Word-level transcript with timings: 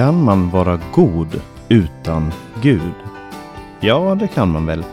Kan 0.00 0.24
man 0.24 0.50
vara 0.50 0.80
god 0.94 1.40
utan 1.68 2.32
Gud? 2.62 2.94
Ja, 3.80 4.14
det 4.14 4.28
kan 4.28 4.48
man 4.48 4.66
väl. 4.66 4.84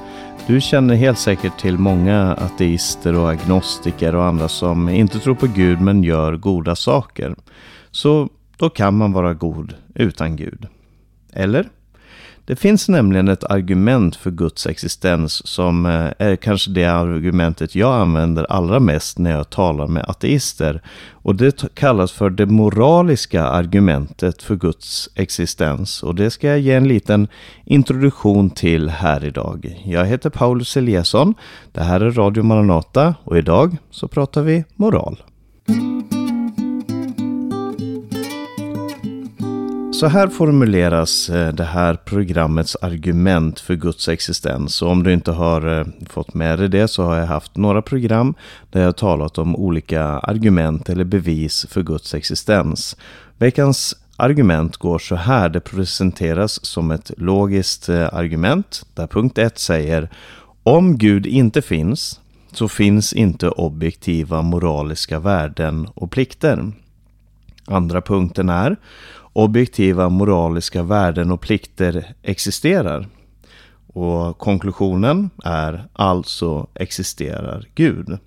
Du 0.48 0.62
känner 0.62 0.96
helt 0.96 1.20
säkert 1.20 1.60
till 1.60 1.78
många 1.78 2.34
ateister 2.34 3.16
och 3.16 3.30
agnostiker 3.30 4.16
och 4.16 4.26
andra 4.26 4.48
som 4.48 4.90
inte 4.90 5.20
tror 5.20 5.36
på 5.36 5.48
Gud 5.48 5.82
men 5.82 6.04
gör 6.04 6.38
goda 6.38 6.76
saker. 6.76 7.36
Så 7.92 8.30
då 8.58 8.70
kan 8.70 8.98
man 8.98 9.12
vara 9.12 9.34
god 9.34 9.74
utan 9.96 10.36
Gud. 10.36 10.68
Eller? 11.34 11.70
Det 12.48 12.56
finns 12.56 12.90
nämligen 12.90 13.28
ett 13.28 13.44
argument 13.44 14.16
för 14.16 14.32
Guds 14.32 14.68
existens 14.68 15.48
som 15.48 15.86
eh, 15.86 16.28
är 16.28 16.36
kanske 16.36 16.72
det 16.72 16.86
argumentet 16.86 17.76
jag 17.76 18.02
använder 18.02 18.52
allra 18.52 18.80
mest 18.80 19.18
när 19.18 19.32
jag 19.32 19.50
talar 19.50 19.88
med 19.88 20.06
ateister. 20.08 20.82
Och 21.12 21.36
det 21.36 21.76
kallas 21.76 22.12
för 22.12 22.30
det 22.30 22.46
moraliska 22.46 23.44
argumentet 23.44 24.44
för 24.44 24.56
Guds 24.56 25.10
existens. 25.16 26.04
Och 26.04 26.16
det 26.16 26.32
ska 26.32 26.48
jag 26.48 26.60
ge 26.60 26.74
en 26.74 26.88
liten 26.88 27.28
introduktion 27.66 28.50
till 28.50 28.90
här 28.90 29.26
idag. 29.26 29.84
Jag 29.86 30.06
heter 30.06 30.30
Paulus 30.30 30.78
Eliasson. 30.78 31.34
Det 31.72 31.84
här 31.84 32.02
är 32.02 32.12
Radio 32.12 32.44
Maranata 32.44 33.16
och 33.24 33.38
idag 33.38 33.78
så 33.92 34.08
pratar 34.08 34.42
vi 34.42 34.64
moral. 34.76 35.18
Så 40.00 40.08
här 40.08 40.28
formuleras 40.28 41.30
eh, 41.30 41.54
det 41.54 41.64
här 41.64 41.94
programmets 41.94 42.76
argument 42.76 43.60
för 43.60 43.76
Guds 43.76 44.10
existens. 44.10 44.82
Och 44.82 44.92
om 44.92 45.04
du 45.04 45.14
inte 45.14 45.32
har 45.32 45.80
eh, 45.80 45.86
fått 46.10 46.34
med 46.34 46.60
dig 46.60 46.70
det 46.70 46.88
så 46.88 47.04
har 47.04 47.16
jag 47.16 47.26
haft 47.26 47.58
några 47.58 47.82
program 47.82 48.34
där 48.70 48.80
jag 48.80 48.88
har 48.88 48.94
talat 48.94 49.38
om 49.38 49.56
olika 49.56 50.04
argument 50.04 50.90
eller 50.90 51.04
bevis 51.04 51.66
för 51.70 51.84
Guds 51.84 52.14
existens. 52.14 52.98
Veckans 53.38 53.96
argument 54.18 54.78
går 54.78 55.00
så 55.00 55.16
här. 55.16 55.50
Det 55.50 55.60
presenteras 55.60 56.66
som 56.66 56.92
ett 56.92 57.12
logiskt 57.18 57.90
eh, 57.90 58.14
argument 58.14 58.86
där 58.94 59.08
punkt 59.08 59.38
1 59.38 59.60
säger 59.60 60.10
om 60.64 60.98
Gud 60.98 61.26
inte 61.26 61.62
finns 61.62 62.20
så 62.52 62.68
finns 62.68 63.14
inte 63.14 63.50
objektiva 63.50 64.42
moraliska 64.42 65.20
värden 65.20 65.88
och 65.94 66.12
plikter. 66.12 66.72
Andra 67.68 68.02
punkten 68.02 68.50
är 68.50 68.78
objektiva 69.38 70.10
moraliska 70.10 70.84
värden 70.84 71.32
och 71.32 71.42
plikter 71.42 72.14
existerar. 72.22 73.08
Och 73.94 74.38
konklusionen 74.38 75.30
är 75.44 75.88
alltså 75.94 76.68
existerar 76.74 77.66
Gud. 77.76 78.18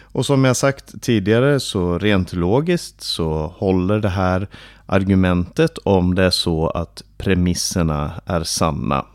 Och 0.00 0.26
som 0.26 0.44
jag 0.44 0.56
sagt 0.56 1.02
tidigare 1.02 1.60
så 1.60 1.98
rent 1.98 2.32
logiskt 2.32 3.02
så 3.02 3.54
håller 3.56 3.98
det 3.98 4.08
här 4.08 4.48
argumentet 4.86 5.78
om 5.78 6.14
det 6.14 6.24
är 6.24 6.30
så 6.30 6.68
att 6.68 7.02
premisserna 7.16 8.12
är 8.26 8.42
sanna. 8.42 9.06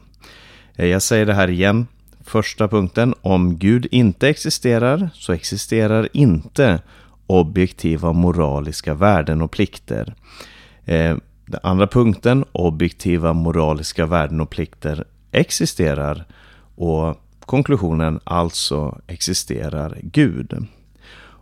Jag 0.75 1.01
säger 1.01 1.25
det 1.25 1.33
här 1.33 1.49
igen. 1.49 1.87
Första 2.23 2.67
punkten, 2.67 3.13
om 3.21 3.57
Gud 3.57 3.87
inte 3.91 4.29
existerar 4.29 5.09
så 5.13 5.33
existerar 5.33 6.09
inte 6.13 6.81
objektiva 7.27 8.13
moraliska 8.13 8.93
värden 8.93 9.41
och 9.41 9.51
plikter. 9.51 10.15
Eh, 10.85 11.17
den 11.49 11.59
andra 11.63 11.87
punkten, 11.87 12.45
objektiva 12.51 13.33
moraliska 13.33 14.05
värden 14.05 14.41
och 14.41 14.49
plikter, 14.49 15.03
existerar 15.31 16.25
och 16.75 17.15
konklusionen 17.39 18.19
alltså 18.23 18.99
existerar 19.07 19.97
Gud. 20.01 20.67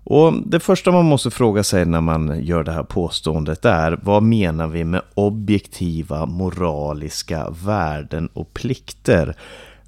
Och 0.03 0.33
Det 0.45 0.59
första 0.59 0.91
man 0.91 1.05
måste 1.05 1.31
fråga 1.31 1.63
sig 1.63 1.85
när 1.85 2.01
man 2.01 2.43
gör 2.43 2.63
det 2.63 2.71
här 2.71 2.83
påståendet 2.83 3.65
är 3.65 3.99
vad 4.03 4.23
menar 4.23 4.67
vi 4.67 4.83
med 4.83 5.01
objektiva 5.13 6.25
moraliska 6.25 7.49
värden 7.65 8.29
och 8.33 8.53
plikter? 8.53 9.35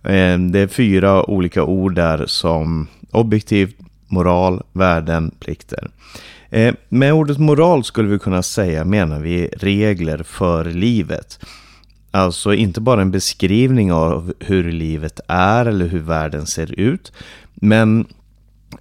Ehm, 0.03 0.51
det 0.51 0.59
är 0.59 0.67
fyra 0.67 1.29
olika 1.29 1.63
ord 1.63 1.95
där 1.95 2.25
som 2.25 2.87
objektivt, 3.11 3.75
moral, 4.07 4.63
värden, 4.73 5.31
plikter. 5.39 5.89
Eh, 6.49 6.75
med 6.89 7.13
ordet 7.13 7.37
moral 7.37 7.83
skulle 7.83 8.09
vi 8.09 8.19
kunna 8.19 8.43
säga 8.43 8.85
menar 8.85 9.19
vi 9.19 9.47
regler 9.47 10.23
för 10.23 10.65
livet. 10.65 11.39
Alltså 12.11 12.53
inte 12.53 12.81
bara 12.81 13.01
en 13.01 13.11
beskrivning 13.11 13.93
av 13.93 14.33
hur 14.39 14.71
livet 14.71 15.19
är 15.27 15.65
eller 15.65 15.87
hur 15.87 15.99
världen 15.99 16.45
ser 16.45 16.79
ut. 16.79 17.11
Men 17.53 18.07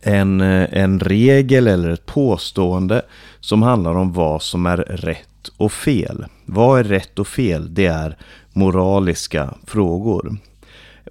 en, 0.02 0.40
eh, 0.40 0.68
en 0.70 1.00
regel 1.00 1.66
eller 1.66 1.90
ett 1.90 2.06
påstående 2.06 3.02
som 3.40 3.62
handlar 3.62 3.94
om 3.94 4.12
vad 4.12 4.42
som 4.42 4.66
är 4.66 4.76
rätt 4.76 5.48
och 5.56 5.72
fel. 5.72 6.24
Vad 6.44 6.80
är 6.80 6.84
rätt 6.84 7.18
och 7.18 7.28
fel? 7.28 7.74
Det 7.74 7.86
är 7.86 8.16
moraliska 8.52 9.54
frågor. 9.66 10.36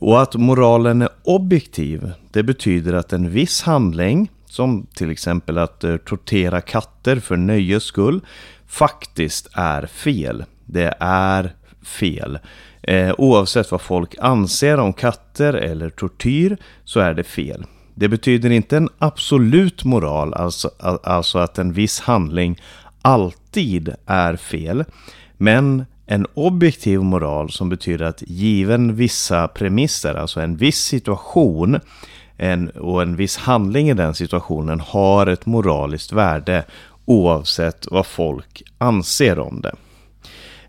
Och 0.01 0.22
att 0.22 0.35
moralen 0.35 1.01
är 1.01 1.09
objektiv, 1.24 2.12
det 2.31 2.44
betyder 2.44 2.94
att 2.94 3.13
en 3.13 3.29
viss 3.29 3.62
handling 3.62 4.29
som 4.57 4.88
till 4.94 5.12
exempel 5.12 5.57
att 5.57 5.84
eh, 5.84 5.97
tortera 5.97 6.62
katter 6.62 7.19
för 7.19 7.38
nöjes 7.38 7.84
skull, 7.84 8.22
faktiskt 8.68 9.50
är 9.53 9.85
fel. 9.85 10.45
Det 10.66 10.94
är 11.00 11.53
fel. 11.84 12.40
Eh, 12.81 13.13
oavsett 13.18 13.72
vad 13.72 13.81
folk 13.81 14.16
anser 14.19 14.79
om 14.79 14.94
katter 14.94 15.53
eller 15.53 15.90
tortyr 15.90 16.57
så 16.84 17.00
är 17.00 17.13
det 17.13 17.23
fel. 17.23 17.66
Det 17.95 18.07
betyder 18.07 18.50
inte 18.50 18.78
en 18.78 18.90
absolut 18.97 19.84
moral, 19.84 20.34
alltså, 20.34 20.72
alltså 21.03 21.39
att 21.39 21.57
en 21.57 21.74
viss 21.74 22.00
handling 22.00 22.62
alltid 23.01 23.94
är 24.06 24.35
fel. 24.35 24.84
Men 25.38 25.85
en 26.06 26.25
objektiv 26.34 27.00
moral 27.00 27.50
som 27.50 27.69
betyder 27.69 28.06
att 28.06 28.24
given 28.28 28.95
vissa 28.95 29.47
premisser, 29.47 30.16
alltså 30.16 30.41
en 30.41 30.57
viss 30.57 30.79
situation, 30.79 31.79
en, 32.37 32.69
och 32.69 33.01
en 33.01 33.15
viss 33.15 33.37
handling 33.37 33.89
i 33.89 33.93
den 33.93 34.13
situationen 34.13 34.79
har 34.79 35.27
ett 35.27 35.45
moraliskt 35.45 36.11
värde 36.11 36.63
oavsett 37.05 37.85
vad 37.91 38.05
folk 38.05 38.63
anser 38.77 39.39
om 39.39 39.61
det. 39.61 39.75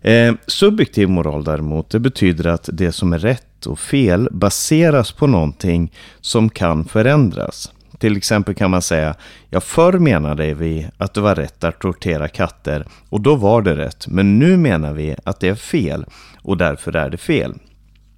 Eh, 0.01 0.33
subjektiv 0.47 1.09
moral 1.09 1.43
däremot, 1.43 1.89
det 1.89 1.99
betyder 1.99 2.47
att 2.47 2.69
det 2.73 2.91
som 2.91 3.13
är 3.13 3.19
rätt 3.19 3.65
och 3.65 3.79
fel 3.79 4.27
baseras 4.31 5.11
på 5.11 5.27
någonting 5.27 5.93
som 6.21 6.49
kan 6.49 6.85
förändras. 6.85 7.71
Till 7.97 8.17
exempel 8.17 8.55
kan 8.55 8.71
man 8.71 8.81
säga, 8.81 9.15
ja 9.49 9.61
förr 9.61 9.93
menade 9.93 10.53
vi 10.53 10.87
att 10.97 11.13
det 11.13 11.21
var 11.21 11.35
rätt 11.35 11.63
att 11.63 11.79
tortera 11.79 12.27
katter 12.27 12.85
och 13.09 13.21
då 13.21 13.35
var 13.35 13.61
det 13.61 13.75
rätt, 13.75 14.07
men 14.07 14.39
nu 14.39 14.57
menar 14.57 14.93
vi 14.93 15.15
att 15.23 15.39
det 15.39 15.47
är 15.47 15.55
fel 15.55 16.05
och 16.41 16.57
därför 16.57 16.95
är 16.95 17.09
det 17.09 17.17
fel. 17.17 17.53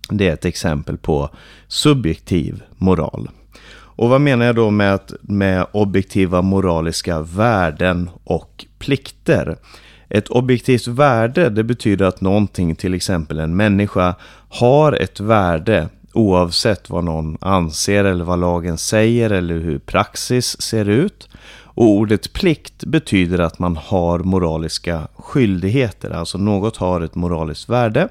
Det 0.09 0.29
är 0.29 0.33
ett 0.33 0.45
exempel 0.45 0.97
på 0.97 1.29
subjektiv 1.67 2.63
moral. 2.77 3.29
Och 3.95 4.09
vad 4.09 4.21
menar 4.21 4.45
jag 4.45 4.55
då 4.55 4.69
med, 4.69 4.99
med 5.21 5.65
objektiva 5.71 6.41
moraliska 6.41 7.21
värden 7.21 8.09
och 8.23 8.65
plikter? 8.79 9.57
Ett 10.09 10.27
objektivt 10.27 10.87
värde 10.87 11.49
det 11.49 11.63
betyder 11.63 12.05
att 12.05 12.21
någonting, 12.21 12.75
till 12.75 12.93
exempel 12.93 13.39
en 13.39 13.55
människa, 13.55 14.15
har 14.49 14.93
ett 14.93 15.19
värde 15.19 15.89
oavsett 16.13 16.89
vad 16.89 17.03
någon 17.03 17.37
anser 17.41 18.03
eller 18.03 18.23
vad 18.23 18.39
lagen 18.39 18.77
säger 18.77 19.29
eller 19.29 19.59
hur 19.59 19.79
praxis 19.79 20.61
ser 20.61 20.89
ut. 20.89 21.29
Och 21.73 21.89
ordet 21.89 22.33
plikt 22.33 22.85
betyder 22.85 23.39
att 23.39 23.59
man 23.59 23.77
har 23.77 24.19
moraliska 24.19 25.07
skyldigheter, 25.15 26.09
alltså 26.11 26.37
något 26.37 26.77
har 26.77 27.01
ett 27.01 27.15
moraliskt 27.15 27.69
värde 27.69 28.09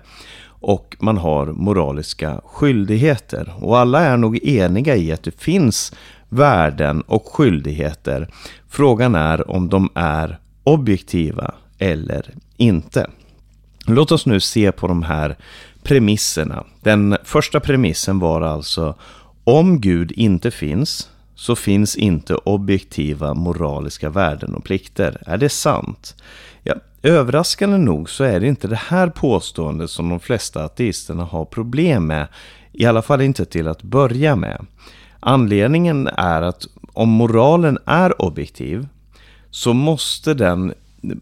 och 0.61 0.97
man 1.01 1.17
har 1.17 1.47
moraliska 1.47 2.41
skyldigheter. 2.45 3.53
Och 3.61 3.79
alla 3.79 4.01
är 4.01 4.17
nog 4.17 4.45
eniga 4.45 4.97
i 4.97 5.13
att 5.13 5.23
det 5.23 5.41
finns 5.41 5.93
värden 6.29 7.01
och 7.01 7.29
skyldigheter. 7.33 8.29
Frågan 8.69 9.15
är 9.15 9.51
om 9.51 9.69
de 9.69 9.89
är 9.95 10.39
objektiva 10.65 11.55
eller 11.79 12.35
inte. 12.57 13.11
Låt 13.87 14.13
oss 14.13 14.27
nu 14.27 14.41
se 14.41 14.73
på 14.73 14.87
de 14.87 15.03
här 15.03 15.37
premisserna. 15.83 16.65
Den 16.81 17.17
första 17.25 17.61
premissen 17.61 18.19
var 18.19 18.41
alltså 18.41 18.95
om 19.45 19.81
Gud 19.81 20.13
inte 20.13 20.51
finns 20.51 21.09
så 21.35 21.57
finns 21.57 21.97
inte 21.97 22.35
objektiva 22.35 23.35
moraliska 23.35 24.11
värden 24.11 24.55
och 24.55 24.65
plikter. 24.65 25.23
Är 25.27 25.39
det 25.39 25.49
sant? 25.49 26.17
Överraskande 27.03 27.79
nog 27.79 28.11
så 28.11 28.25
är 28.25 28.41
det 28.41 28.47
inte 28.47 28.69
det 28.69 28.77
här 28.77 29.09
påståendet 29.09 29.91
som 29.91 30.09
de 30.09 30.21
flesta 30.21 30.65
ateisterna 30.65 31.25
har 31.25 31.45
problem 31.45 32.07
med. 32.07 32.29
I 32.73 32.87
alla 32.87 33.03
fall 33.03 33.21
inte 33.21 33.45
till 33.45 33.69
att 33.69 33.83
börja 33.83 34.37
med. 34.37 34.67
Anledningen 35.21 36.07
är 36.07 36.43
att 36.43 36.67
om 36.93 37.09
moralen 37.09 37.79
är 37.87 38.23
objektiv 38.23 38.89
så 39.51 39.73
måste 39.73 40.35
den 40.35 40.75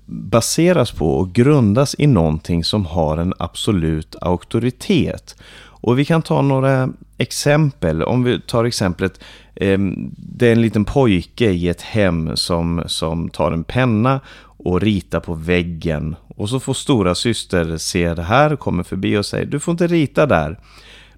baseras 0.06 0.92
på 0.92 1.10
och 1.10 1.32
grundas 1.32 1.94
i 1.98 2.06
någonting 2.06 2.64
som 2.64 2.86
har 2.86 3.16
en 3.16 3.34
absolut 3.38 4.16
auktoritet. 4.20 5.36
Och 5.80 5.98
vi 5.98 6.04
kan 6.04 6.22
ta 6.22 6.42
några 6.42 6.88
exempel. 7.18 8.02
Om 8.02 8.24
vi 8.24 8.40
tar 8.40 8.64
exemplet, 8.64 9.20
eh, 9.54 9.78
det 10.16 10.48
är 10.48 10.52
en 10.52 10.62
liten 10.62 10.84
pojke 10.84 11.50
i 11.50 11.68
ett 11.68 11.82
hem 11.82 12.36
som, 12.36 12.82
som 12.86 13.28
tar 13.28 13.52
en 13.52 13.64
penna 13.64 14.20
och 14.58 14.80
rita 14.80 15.20
på 15.20 15.34
väggen. 15.34 16.16
Och 16.28 16.48
så 16.48 16.60
får 16.60 16.74
stora 16.74 17.14
syster 17.14 17.76
se 17.76 18.14
det 18.14 18.22
här, 18.22 18.56
kommer 18.56 18.82
förbi 18.82 19.16
och 19.16 19.26
säger 19.26 19.46
du 19.46 19.60
får 19.60 19.72
inte 19.72 19.86
rita 19.86 20.26
där. 20.26 20.58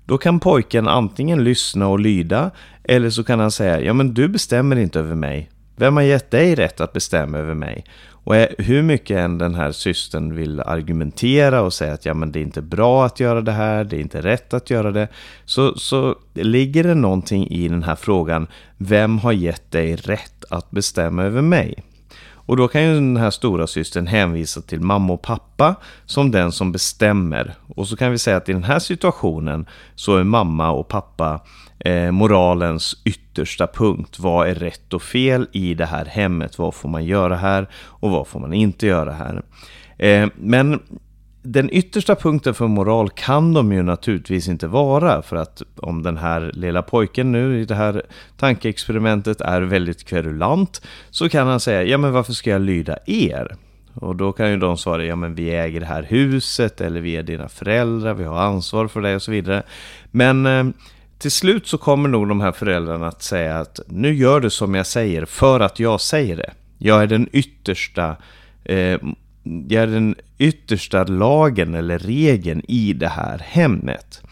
Då 0.04 0.18
kan 0.18 0.40
pojken 0.40 0.88
antingen 0.88 1.44
lyssna 1.44 1.88
och 1.88 2.00
lyda 2.00 2.50
eller 2.84 3.10
så 3.10 3.24
kan 3.24 3.40
han 3.40 3.50
säga 3.50 3.80
ja 3.80 3.92
men 3.92 4.14
du 4.14 4.28
bestämmer 4.28 4.76
inte 4.76 4.98
över 4.98 5.14
mig. 5.14 5.50
Vem 5.76 5.96
har 5.96 6.02
gett 6.02 6.30
dig 6.30 6.54
rätt 6.54 6.80
att 6.80 6.92
bestämma 6.92 7.38
över 7.38 7.54
mig? 7.54 7.84
Och 8.24 8.34
hur 8.58 8.82
mycket 8.82 9.18
än 9.18 9.38
den 9.38 9.54
här 9.54 9.72
systern 9.72 10.34
vill 10.34 10.60
argumentera 10.60 11.62
och 11.62 11.72
säga 11.72 11.92
att 11.92 12.04
ja, 12.04 12.14
men 12.14 12.32
det 12.32 12.38
är 12.38 12.42
inte 12.42 12.62
bra 12.62 13.06
att 13.06 13.20
göra 13.20 13.40
det 13.40 13.52
här, 13.52 13.84
det 13.84 13.96
är 13.96 14.00
inte 14.00 14.20
rätt 14.20 14.54
att 14.54 14.70
göra 14.70 14.90
det, 14.90 15.08
så, 15.44 15.74
så 15.74 16.16
ligger 16.34 16.84
det 16.84 16.94
någonting 16.94 17.48
i 17.48 17.68
den 17.68 17.82
här 17.82 17.96
frågan, 17.96 18.46
vem 18.76 19.18
har 19.18 19.32
gett 19.32 19.70
dig 19.70 19.96
rätt 19.96 20.44
att 20.50 20.70
bestämma 20.70 21.22
över 21.22 21.42
mig? 21.42 21.74
Och 22.50 22.56
då 22.56 22.68
kan 22.68 22.82
ju 22.82 22.94
den 22.94 23.16
här 23.16 23.30
stora 23.30 23.66
systern 23.66 24.06
hänvisa 24.06 24.60
till 24.60 24.80
mamma 24.80 25.12
och 25.12 25.22
pappa 25.22 25.74
som 26.06 26.30
den 26.30 26.52
som 26.52 26.72
bestämmer. 26.72 27.54
Och 27.76 27.88
så 27.88 27.96
kan 27.96 28.10
vi 28.10 28.18
säga 28.18 28.36
att 28.36 28.48
i 28.48 28.52
den 28.52 28.64
här 28.64 28.78
situationen 28.78 29.66
så 29.94 30.16
är 30.16 30.24
mamma 30.24 30.70
och 30.70 30.88
pappa 30.88 31.40
eh, 31.78 32.10
moralens 32.10 33.02
yttersta 33.04 33.66
punkt. 33.66 34.18
Vad 34.18 34.48
är 34.48 34.54
rätt 34.54 34.92
och 34.92 35.02
fel 35.02 35.48
i 35.52 35.74
det 35.74 35.86
här 35.86 36.04
hemmet? 36.04 36.58
Vad 36.58 36.74
får 36.74 36.88
man 36.88 37.04
göra 37.04 37.36
här 37.36 37.68
och 37.74 38.10
vad 38.10 38.26
får 38.26 38.40
man 38.40 38.52
inte 38.52 38.86
göra 38.86 39.12
här? 39.12 39.42
Eh, 39.98 40.28
men 40.36 40.80
den 41.42 41.70
yttersta 41.72 42.14
punkten 42.14 42.54
för 42.54 42.66
moral 42.66 43.10
kan 43.10 43.54
de 43.54 43.72
ju 43.72 43.82
naturligtvis 43.82 44.48
inte 44.48 44.66
vara 44.66 45.22
för 45.22 45.36
att 45.36 45.62
om 45.76 46.02
den 46.02 46.16
här 46.16 46.50
lilla 46.54 46.82
pojken 46.82 47.32
nu 47.32 47.60
i 47.60 47.64
det 47.64 47.74
här 47.74 48.02
tankeexperimentet 48.36 49.40
är 49.40 49.62
väldigt 49.62 50.04
kverulant 50.04 50.82
så 51.10 51.28
kan 51.28 51.46
han 51.46 51.60
säga 51.60 51.82
ja 51.82 51.98
men 51.98 52.12
varför 52.12 52.32
ska 52.32 52.50
jag 52.50 52.62
lyda 52.62 52.98
er? 53.06 53.56
Och 53.94 54.16
då 54.16 54.32
kan 54.32 54.50
ju 54.50 54.56
de 54.56 54.76
svara 54.76 55.04
ja 55.04 55.16
men 55.16 55.34
vi 55.34 55.50
äger 55.50 55.80
det 55.80 55.86
här 55.86 56.02
huset 56.02 56.80
eller 56.80 57.00
vi 57.00 57.16
är 57.16 57.22
dina 57.22 57.48
föräldrar, 57.48 58.14
vi 58.14 58.24
har 58.24 58.38
ansvar 58.40 58.88
för 58.88 59.00
dig” 59.00 59.14
och 59.14 59.22
så 59.22 59.30
vidare. 59.30 59.62
Men 60.10 60.46
eh, 60.46 60.64
till 61.18 61.30
slut 61.30 61.66
så 61.66 61.78
kommer 61.78 62.08
nog 62.08 62.28
de 62.28 62.40
här 62.40 62.52
föräldrarna 62.52 63.08
att 63.08 63.22
säga 63.22 63.58
att 63.58 63.80
nu 63.86 64.14
gör 64.14 64.40
du 64.40 64.50
som 64.50 64.74
jag 64.74 64.86
säger 64.86 65.24
för 65.24 65.60
att 65.60 65.80
jag 65.80 66.00
säger 66.00 66.36
det. 66.36 66.52
Jag 66.78 67.02
är 67.02 67.06
den 67.06 67.28
yttersta 67.32 68.16
eh, 68.64 68.98
jag 69.42 69.82
är 69.82 69.86
den 69.86 70.14
yttersta 70.38 71.04
lagen 71.04 71.74
eller 71.74 71.98
regeln 71.98 72.62
i 72.68 72.92
det 72.92 73.08
här 73.08 73.38
hemmet. 73.38 74.22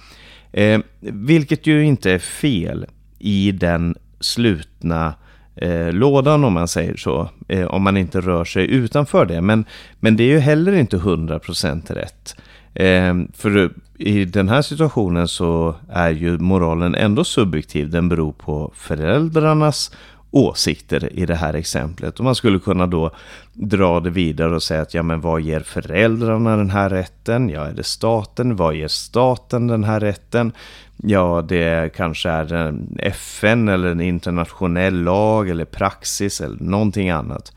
Eh, 0.52 0.80
vilket 1.00 1.66
ju 1.66 1.84
inte 1.84 2.12
är 2.12 2.18
fel 2.18 2.86
i 3.18 3.52
den 3.52 3.96
slutna 4.20 5.14
eh, 5.56 5.92
lådan 5.92 6.44
om 6.44 6.52
man 6.52 6.68
säger 6.68 6.96
så. 6.96 7.30
Eh, 7.48 7.66
om 7.66 7.82
man 7.82 7.96
inte 7.96 8.20
rör 8.20 8.44
sig 8.44 8.70
utanför 8.70 9.26
det. 9.26 9.40
Men, 9.40 9.64
men 10.00 10.16
det 10.16 10.22
är 10.22 10.28
ju 10.28 10.38
heller 10.38 10.72
inte 10.72 10.96
100% 10.96 11.94
rätt. 11.94 12.36
Eh, 12.74 13.14
för 13.34 13.72
i 13.98 14.24
den 14.24 14.48
här 14.48 14.62
situationen 14.62 15.28
så 15.28 15.74
är 15.88 16.10
ju 16.10 16.38
moralen 16.38 16.94
ändå 16.94 17.24
subjektiv. 17.24 17.90
Den 17.90 18.08
beror 18.08 18.32
på 18.32 18.72
föräldrarnas 18.74 19.92
åsikter 20.30 21.12
i 21.12 21.26
det 21.26 21.34
här 21.34 21.54
exemplet. 21.54 22.18
Och 22.18 22.24
man 22.24 22.34
skulle 22.34 22.58
kunna 22.58 22.86
då 22.86 23.10
dra 23.52 24.00
det 24.00 24.10
vidare 24.10 24.54
och 24.54 24.62
säga 24.62 24.82
att 24.82 24.94
ja 24.94 25.02
men 25.02 25.20
vad 25.20 25.40
ger 25.40 25.60
föräldrarna 25.60 26.56
den 26.56 26.70
här 26.70 26.90
rätten? 26.90 27.48
Ja, 27.48 27.66
är 27.66 27.72
det 27.72 27.84
staten? 27.84 28.56
Vad 28.56 28.74
ger 28.74 28.88
staten 28.88 29.66
den 29.66 29.84
här 29.84 30.00
rätten? 30.00 30.52
Ja, 30.96 31.44
det 31.48 31.92
kanske 31.96 32.30
är 32.30 32.52
en 32.52 32.96
FN 32.98 33.68
eller 33.68 33.88
en 33.88 34.00
internationell 34.00 35.02
lag 35.02 35.50
eller 35.50 35.64
praxis 35.64 36.40
eller 36.40 36.60
någonting 36.60 37.10
annat. 37.10 37.52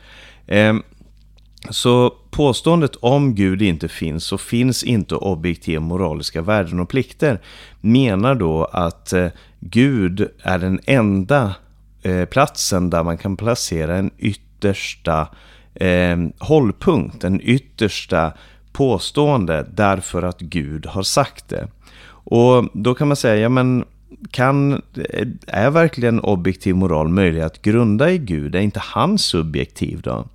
Eh, 0.48 0.74
så 1.70 2.14
påståendet 2.32 2.96
om 2.96 3.36
Gud 3.36 3.62
inte 3.62 3.88
finns 3.88 4.24
så 4.26 4.38
finns 4.38 4.84
inte 4.84 5.16
objektiva 5.16 5.82
moraliska 5.82 6.42
värden 6.42 6.80
och 6.80 6.90
plikter 6.90 7.42
menar 7.82 8.36
då 8.36 8.66
att 8.66 9.14
eh, 9.14 9.28
Gud 9.60 10.30
är 10.44 10.60
den 10.60 10.80
enda 10.86 11.56
eh, 12.02 12.26
platsen 12.26 12.90
där 12.90 13.04
man 13.04 13.18
kan 13.18 13.38
placera 13.38 13.98
en 13.98 14.12
yttersta 14.18 15.28
eh, 15.74 16.18
hållpunkt, 16.40 17.24
en 17.24 17.42
yttersta 17.42 18.34
påstående 18.72 19.68
därför 19.74 20.24
att 20.24 20.40
Gud 20.40 20.86
har 20.86 21.04
sagt 21.04 21.50
det. 21.50 21.68
Och 22.24 22.70
då 22.74 22.94
kan 22.94 23.08
man 23.08 23.18
säga, 23.18 23.36
ja 23.36 23.50
men 23.50 23.86
kan, 24.32 24.74
eh, 24.74 25.28
är 25.48 25.70
verkligen 25.70 26.20
objektiv 26.20 26.76
moral 26.76 27.08
möjlig 27.08 27.42
att 27.42 27.62
grunda 27.62 28.12
i 28.12 28.18
Gud? 28.18 28.56
Är 28.56 28.60
inte 28.60 28.80
han 28.80 29.18
subjektiv 29.18 30.02
då? 30.02 30.26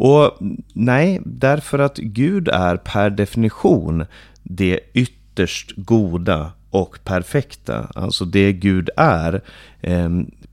Och 0.00 0.36
nej, 0.72 1.20
därför 1.24 1.78
att 1.78 1.96
Gud 1.96 2.48
är 2.48 2.76
per 2.76 3.10
definition 3.10 4.04
det 4.42 4.80
ytterst 4.92 5.72
goda 5.76 6.52
och 6.70 6.98
perfekta. 7.04 7.90
Alltså 7.94 8.24
det 8.24 8.52
Gud 8.52 8.90
är. 8.96 9.42
Eh, 9.80 10.08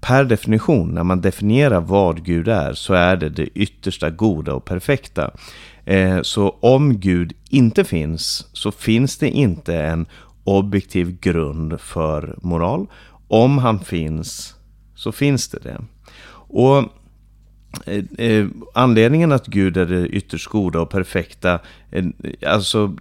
Per 0.06 0.24
definition, 0.24 0.94
när 0.94 1.04
man 1.04 1.22
definierar 1.22 1.82
vad 1.82 2.26
Gud 2.26 2.48
är, 2.48 2.74
så 2.74 2.94
är 2.94 3.16
det 3.16 3.30
det 3.30 3.48
yttersta 3.48 4.10
goda 4.10 4.54
och 4.54 4.66
perfekta. 4.66 5.32
Eh, 5.86 6.22
så 6.22 6.50
om 6.60 7.00
Gud 7.00 7.34
inte 7.50 7.84
finns, 7.84 8.50
så 8.54 8.72
finns 8.72 9.18
det 9.18 9.30
inte 9.30 9.76
en 9.76 10.06
objektiv 10.44 11.20
grund 11.20 11.80
för 11.80 12.36
moral. 12.42 12.88
Om 13.28 13.58
han 13.58 13.80
finns, 13.80 14.56
så 14.96 15.12
finns 15.12 15.48
det 15.48 15.60
det. 15.64 15.82
Och 16.48 16.78
eh, 17.86 18.28
eh, 18.28 18.48
anledningen 18.74 19.32
att 19.32 19.48
Gud 19.48 19.78
är 19.78 19.86
det 19.86 20.08
ytterst 20.08 20.48
goda 20.48 20.82
och 20.82 20.90
perfekta, 20.90 21.60
eh, 21.92 22.06
alltså 22.48 22.96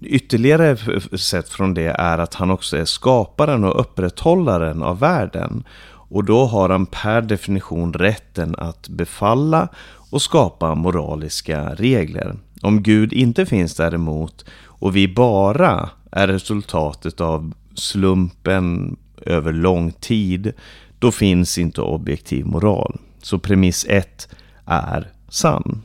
ytterligare 0.00 0.76
sätt 1.18 1.48
från 1.48 1.74
det 1.74 1.86
är 1.98 2.18
att 2.18 2.34
han 2.34 2.50
också 2.50 2.76
är 2.76 2.84
skaparen 2.84 3.64
och 3.64 3.80
upprätthållaren 3.80 4.82
av 4.82 4.98
världen. 4.98 5.64
Och 6.12 6.24
då 6.24 6.46
har 6.46 6.68
han 6.68 6.86
per 6.86 7.20
definition 7.20 7.92
rätten 7.92 8.54
att 8.58 8.88
befalla 8.88 9.68
och 10.10 10.22
skapa 10.22 10.74
moraliska 10.74 11.74
regler. 11.74 12.36
Om 12.62 12.82
Gud 12.82 13.12
inte 13.12 13.46
finns 13.46 13.74
däremot 13.74 14.44
och 14.64 14.96
vi 14.96 15.08
bara 15.08 15.90
är 16.10 16.28
resultatet 16.28 17.20
av 17.20 17.52
slumpen 17.74 18.96
över 19.26 19.52
lång 19.52 19.92
tid, 19.92 20.52
då 20.98 21.10
finns 21.10 21.58
inte 21.58 21.80
objektiv 21.80 22.46
moral. 22.46 22.98
Så 23.22 23.38
premiss 23.38 23.86
1 23.88 24.28
är 24.66 25.10
sann. 25.28 25.82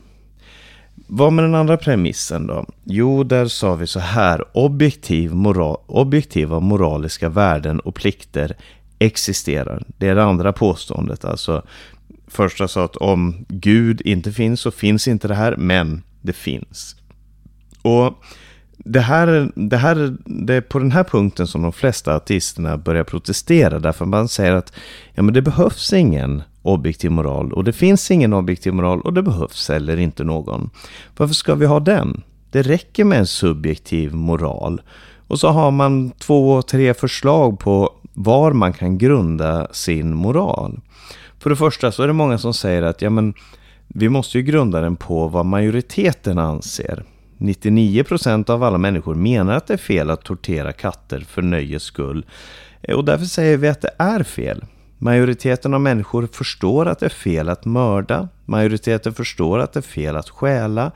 Vad 1.06 1.32
med 1.32 1.44
den 1.44 1.54
andra 1.54 1.76
premissen 1.76 2.46
då? 2.46 2.66
Jo, 2.84 3.24
där 3.24 3.46
sa 3.46 3.74
vi 3.74 3.86
så 3.86 4.00
här. 4.00 4.44
Objektiv 4.56 5.34
moral, 5.34 5.76
objektiva 5.86 6.60
moraliska 6.60 7.28
värden 7.28 7.80
och 7.80 7.94
plikter 7.94 8.56
existerar. 8.98 9.82
Det 9.98 10.08
är 10.08 10.14
det 10.14 10.24
andra 10.24 10.52
påståendet. 10.52 11.24
Alltså, 11.24 11.62
första 12.26 12.68
sa 12.68 12.84
att 12.84 12.96
om 12.96 13.44
Gud 13.48 14.00
inte 14.00 14.32
finns 14.32 14.60
så 14.60 14.70
finns 14.70 15.08
inte 15.08 15.28
det 15.28 15.34
här, 15.34 15.56
men 15.56 16.02
det 16.22 16.32
finns. 16.32 16.96
Och 17.82 18.14
det 18.78 19.00
här, 19.00 19.52
det 19.54 19.76
här, 19.76 20.16
det 20.24 20.54
är 20.54 20.60
på 20.60 20.78
den 20.78 20.92
här 20.92 21.04
punkten 21.04 21.46
som 21.46 21.62
de 21.62 21.72
flesta 21.72 22.16
artisterna 22.16 22.78
börjar 22.78 23.04
protestera. 23.04 23.78
Därför 23.78 24.04
man 24.04 24.28
säger 24.28 24.52
att 24.52 24.72
ja, 25.14 25.22
men 25.22 25.34
det 25.34 25.42
behövs 25.42 25.92
ingen 25.92 26.42
objektiv 26.62 27.10
moral. 27.10 27.52
Och 27.52 27.64
det 27.64 27.72
finns 27.72 28.10
ingen 28.10 28.32
objektiv 28.32 28.72
moral 28.72 29.00
och 29.00 29.12
det 29.12 29.22
behövs 29.22 29.68
heller 29.68 29.96
inte 29.96 30.24
någon. 30.24 30.70
Varför 31.16 31.34
ska 31.34 31.54
vi 31.54 31.66
ha 31.66 31.80
den? 31.80 32.22
Det 32.50 32.62
räcker 32.62 33.04
med 33.04 33.18
en 33.18 33.26
subjektiv 33.26 34.14
moral. 34.14 34.80
Och 35.28 35.40
så 35.40 35.48
har 35.48 35.70
man 35.70 36.10
två, 36.10 36.62
tre 36.62 36.94
förslag 36.94 37.58
på 37.58 37.92
var 38.18 38.52
man 38.52 38.72
kan 38.72 38.98
grunda 38.98 39.68
sin 39.70 40.14
moral. 40.14 40.80
För 41.38 41.50
det 41.50 41.56
första 41.56 41.92
så 41.92 42.02
är 42.02 42.06
det 42.06 42.12
många 42.12 42.38
som 42.38 42.54
säger 42.54 42.82
att 42.82 43.02
ja, 43.02 43.10
men, 43.10 43.34
vi 43.88 44.08
måste 44.08 44.38
ju 44.38 44.44
grunda 44.44 44.80
den 44.80 44.96
på 44.96 45.28
vad 45.28 45.46
majoriteten 45.46 46.38
anser. 46.38 47.04
99% 47.38 48.50
av 48.50 48.62
alla 48.62 48.78
människor 48.78 49.14
menar 49.14 49.56
att 49.56 49.66
det 49.66 49.74
är 49.74 49.78
fel 49.78 50.10
att 50.10 50.24
tortera 50.24 50.72
katter 50.72 51.20
för 51.20 51.42
nöjes 51.42 51.82
skull. 51.82 52.26
Och 52.88 53.04
därför 53.04 53.24
säger 53.24 53.56
vi 53.56 53.68
att 53.68 53.80
det 53.80 53.94
är 53.98 54.22
fel. 54.22 54.64
Majoriteten 54.98 55.74
av 55.74 55.80
människor 55.80 56.28
förstår 56.32 56.86
att 56.86 56.98
det 56.98 57.06
är 57.06 57.10
fel 57.10 57.48
att 57.48 57.64
mörda. 57.64 58.28
Majoriteten 58.44 59.14
förstår 59.14 59.58
att 59.58 59.72
det 59.72 59.80
är 59.80 59.82
fel 59.82 60.16
att 60.16 60.30
stjäla 60.30 60.92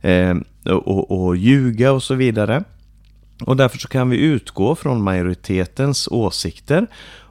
eh, 0.00 0.34
och, 0.64 0.88
och, 0.88 1.24
och 1.24 1.36
ljuga 1.36 1.92
och 1.92 2.02
så 2.02 2.14
vidare. 2.14 2.64
Och 3.40 3.56
därför 3.56 3.78
så 3.78 3.88
kan 3.88 4.10
vi 4.10 4.16
utgå 4.16 4.74
från 4.74 5.02
majoritetens 5.02 6.08
åsikter 6.08 6.86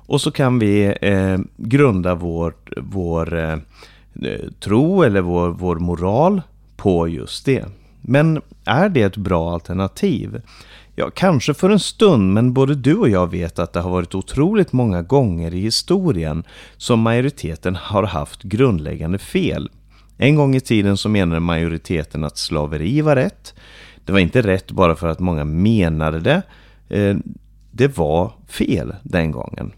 och 0.05 0.22
så 0.22 0.31
kan 0.31 0.60
vi 0.60 0.95
eh, 1.01 1.38
grunda 1.57 2.15
vår, 2.15 2.53
vår 2.77 3.38
eh, 3.39 3.57
tro 4.60 5.03
eller 5.03 5.22
vår, 5.22 5.50
vår 5.50 5.75
moral 5.75 6.41
på 6.75 7.07
just 7.07 7.45
det. 7.45 7.65
Men 8.01 8.41
är 8.65 8.89
det 8.89 9.01
ett 9.01 9.17
bra 9.17 9.53
alternativ? 9.53 10.41
Ja, 10.95 11.10
kanske 11.15 11.53
för 11.53 11.69
en 11.69 11.79
stund, 11.79 12.33
men 12.33 12.53
både 12.53 12.75
du 12.75 12.95
och 12.95 13.10
jag 13.10 13.31
vet 13.31 13.60
att 13.60 13.74
det 13.74 13.79
har 13.79 13.89
varit 13.89 14.15
otroligt 14.15 14.74
många 14.74 15.01
gånger 15.01 15.53
i 15.53 15.60
historien 15.60 16.43
som 16.77 17.00
majoriteten 17.00 17.75
har 17.75 18.03
haft 18.03 18.43
grundläggande 18.43 19.17
fel. 19.17 19.69
En 20.17 20.36
gång 20.36 20.55
i 20.55 20.60
tiden 20.60 20.98
så 20.98 21.10
menade 21.10 21.39
majoriteten 21.39 22.24
att 22.24 22.38
slaveri 22.38 23.01
var 23.01 23.15
rätt. 23.15 23.53
Det 24.05 24.12
var 24.12 24.19
inte 24.19 24.41
rätt 24.41 24.72
bara 24.72 24.95
för 24.95 25.07
att 25.07 25.19
många 25.19 25.45
menade 25.45 26.19
det. 26.19 26.41
Eh, 26.89 27.17
det 27.72 27.98
var 27.98 28.31
fel 28.48 28.95
den 29.03 29.31
gången. 29.31 29.74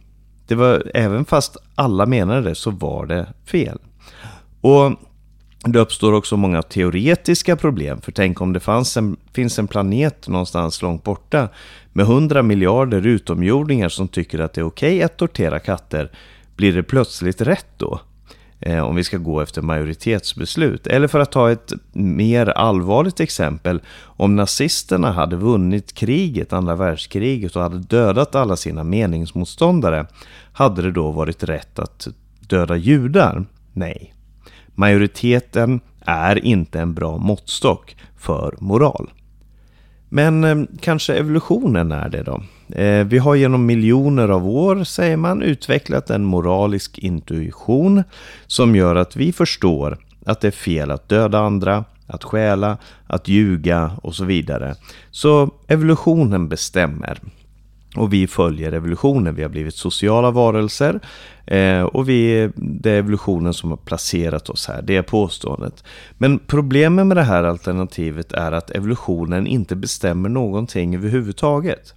Det 0.48 0.55
var, 0.55 0.91
även 0.94 1.25
fast 1.25 1.58
alla 1.75 2.05
menade 2.05 2.41
det 2.41 2.55
så 2.55 2.72
var 2.72 3.05
det 3.05 3.27
fel. 3.46 3.79
Och 4.62 4.91
det 5.65 5.79
uppstår 5.79 6.13
också 6.13 6.38
många 6.38 6.62
teoretiska 6.62 7.55
problem. 7.55 8.01
För 8.01 8.12
tänk 8.12 8.41
om 8.41 8.53
det 8.53 8.60
fanns 8.60 8.98
en, 8.98 9.17
finns 9.34 9.60
en 9.60 9.67
planet 9.67 10.27
någonstans 10.27 10.82
långt 10.82 11.03
borta 11.03 11.50
med 11.94 12.05
hundra 12.05 12.44
miljarder 12.44 13.08
utomjordingar 13.08 13.89
som 13.89 14.08
tycker 14.08 14.39
att 14.39 14.53
det 14.53 14.62
är 14.62 14.65
okej 14.65 14.96
okay 14.96 15.03
att 15.03 15.17
tortera 15.17 15.60
katter. 15.60 16.12
Blir 16.55 16.74
det 16.74 16.84
plötsligt 16.84 17.41
rätt 17.41 17.67
då? 17.77 18.00
Eh, 18.60 18.80
om 18.80 18.96
vi 18.96 19.04
ska 19.04 19.18
gå 19.18 19.42
efter 19.42 19.62
majoritetsbeslut. 19.62 20.88
Eller 20.88 21.08
för 21.08 21.20
att 21.20 21.32
ta 21.32 21.52
ett 21.52 21.74
mer 21.94 22.50
allvarligt 22.50 23.20
exempel. 23.20 23.82
Om 24.02 24.36
nazisterna 24.36 25.12
hade 25.12 25.36
vunnit 25.36 25.94
kriget, 25.94 26.54
andra 26.54 26.76
världskriget 26.76 27.56
och 27.56 27.62
hade 27.62 27.80
dödat 27.80 28.36
alla 28.36 28.56
sina 28.56 28.84
meningsmotståndare. 28.84 30.06
Hade 30.54 30.82
det 30.82 30.92
då 30.92 31.12
varit 31.12 31.44
rätt 31.44 31.80
att 31.80 32.08
döda 32.40 32.76
judar? 32.76 33.46
Nej. 33.74 34.14
Majoriteten 34.68 35.80
är 36.06 36.46
inte 36.46 36.80
en 36.80 36.94
bra 36.94 37.18
måttstock 37.18 37.96
för 38.18 38.56
moral. 38.60 39.10
Men 40.10 40.44
eh, 40.44 40.64
kanske 40.82 41.14
evolutionen 41.14 41.92
är 41.92 42.10
det 42.10 42.24
då. 42.24 42.42
Eh, 42.70 43.06
vi 43.06 43.18
har 43.18 43.36
genom 43.36 43.66
miljoner 43.66 44.30
av 44.30 44.50
år, 44.50 44.84
säger 44.84 45.18
man, 45.18 45.42
utvecklat 45.42 46.10
en 46.10 46.24
moralisk 46.24 46.98
intuition 46.98 48.04
som 48.48 48.76
gör 48.76 48.96
att 48.96 49.16
vi 49.16 49.32
förstår 49.34 49.98
att 50.26 50.42
det 50.42 50.48
är 50.48 50.52
fel 50.52 50.92
att 50.92 51.10
döda 51.10 51.40
andra, 51.40 51.84
att 52.08 52.24
stjäla, 52.24 52.78
att 53.08 53.28
ljuga 53.28 53.92
och 54.02 54.16
så 54.16 54.26
vidare. 54.26 54.76
Så 55.12 55.50
evolutionen 55.68 56.50
bestämmer. 56.50 57.20
Och 57.96 58.14
vi 58.14 58.28
följer 58.28 58.72
evolutionen. 58.72 59.36
Vi 59.36 59.42
har 59.42 59.50
blivit 59.50 59.76
sociala 59.76 60.32
varelser. 60.32 61.00
Eh, 61.46 61.82
och 61.82 62.10
vi, 62.10 62.50
det 62.56 62.92
är 62.92 62.98
evolutionen 62.98 63.54
som 63.54 63.70
har 63.70 63.78
placerat 63.78 64.50
oss 64.50 64.68
här. 64.68 64.82
Det 64.82 64.96
är 64.96 65.02
påståendet. 65.02 65.84
Men 66.18 66.40
problemet 66.40 67.08
med 67.08 67.18
det 67.18 67.24
här 67.24 67.44
alternativet 67.44 68.32
är 68.32 68.52
att 68.52 68.72
evolutionen 68.72 69.48
inte 69.48 69.76
bestämmer 69.76 70.30
någonting 70.30 70.96
överhuvudtaget. 70.96 71.94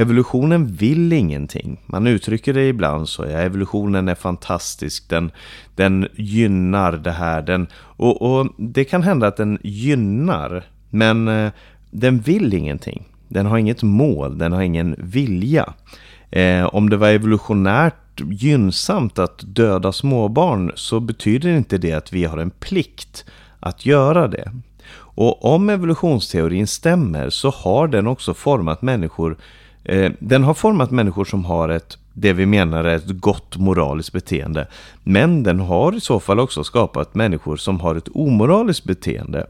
Evolutionen 0.00 0.66
vill 0.66 1.12
ingenting. 1.12 1.80
Man 1.86 2.06
uttrycker 2.06 2.54
det 2.54 2.68
ibland 2.68 3.08
så. 3.08 3.26
Ja, 3.26 3.38
evolutionen 3.38 4.08
är 4.08 4.14
fantastisk. 4.14 5.08
Den, 5.08 5.30
den 5.74 6.08
gynnar 6.14 6.92
det 6.92 7.10
här. 7.10 7.42
Den, 7.42 7.66
och, 7.74 8.22
och 8.22 8.46
det 8.56 8.84
kan 8.84 9.02
hända 9.02 9.26
att 9.26 9.36
den 9.36 9.58
gynnar. 9.62 10.64
Men 10.90 11.28
eh, 11.28 11.52
den 11.90 12.18
vill 12.18 12.54
ingenting. 12.54 13.04
Den 13.28 13.46
har 13.46 13.58
inget 13.58 13.82
mål, 13.82 14.38
den 14.38 14.52
har 14.52 14.62
ingen 14.62 14.96
vilja. 14.98 15.72
Eh, 16.30 16.64
om 16.64 16.90
det 16.90 16.96
var 16.96 17.08
evolutionärt 17.08 18.20
gynnsamt 18.20 19.18
att 19.18 19.42
döda 19.46 19.92
småbarn 19.92 20.72
så 20.74 21.00
betyder 21.00 21.56
inte 21.56 21.78
det 21.78 21.92
att 21.92 22.12
vi 22.12 22.24
har 22.24 22.38
en 22.38 22.50
plikt 22.50 23.24
att 23.60 23.86
göra 23.86 24.28
det. 24.28 24.52
Och 24.92 25.44
om 25.54 25.70
evolutionsteorin 25.70 26.66
stämmer 26.66 27.30
så 27.30 27.50
har 27.50 27.88
den 27.88 28.06
också 28.06 28.34
format 28.34 28.82
människor 28.82 29.36
Eh, 29.84 30.12
den 30.18 30.44
har 30.44 30.54
format 30.54 30.90
människor 30.90 31.24
som 31.24 31.44
har 31.44 31.68
ett 31.68 31.98
det 32.12 32.32
vi 32.32 32.46
menar 32.46 32.84
är 32.84 32.96
ett 32.96 33.20
gott 33.20 33.56
moraliskt 33.56 34.12
beteende. 34.12 34.66
Men 35.04 35.42
den 35.42 35.60
har 35.60 35.96
i 35.96 36.00
så 36.00 36.20
fall 36.20 36.40
också 36.40 36.64
skapat 36.64 37.14
människor 37.14 37.56
som 37.56 37.80
har 37.80 37.94
ett 37.94 38.08
omoraliskt 38.14 38.84
beteende. 38.84 39.46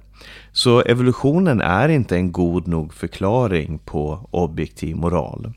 Så 0.52 0.80
evolutionen 0.80 1.60
är 1.60 1.88
inte 1.88 2.16
en 2.16 2.32
god 2.32 2.68
nog 2.68 2.94
förklaring 2.94 3.78
på 3.84 4.28
objektiv 4.30 4.96
moral. 4.96 5.52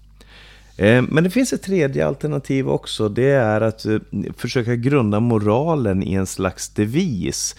Eh, 0.78 1.02
men 1.02 1.24
det 1.24 1.30
finns 1.30 1.54
ett 1.54 1.64
tredje 1.64 2.08
alternativ 2.08 2.70
också. 2.70 3.10
Det 3.10 3.30
är 3.30 3.62
att 3.62 3.86
eh, 3.86 3.98
försöka 4.38 4.76
grunda 4.76 5.20
moralen 5.20 6.04
i 6.04 6.14
en 6.14 6.28
slags 6.28 6.70
devis. 6.70 7.56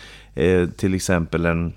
Till 0.76 0.94
exempel 0.94 1.46
en, 1.46 1.72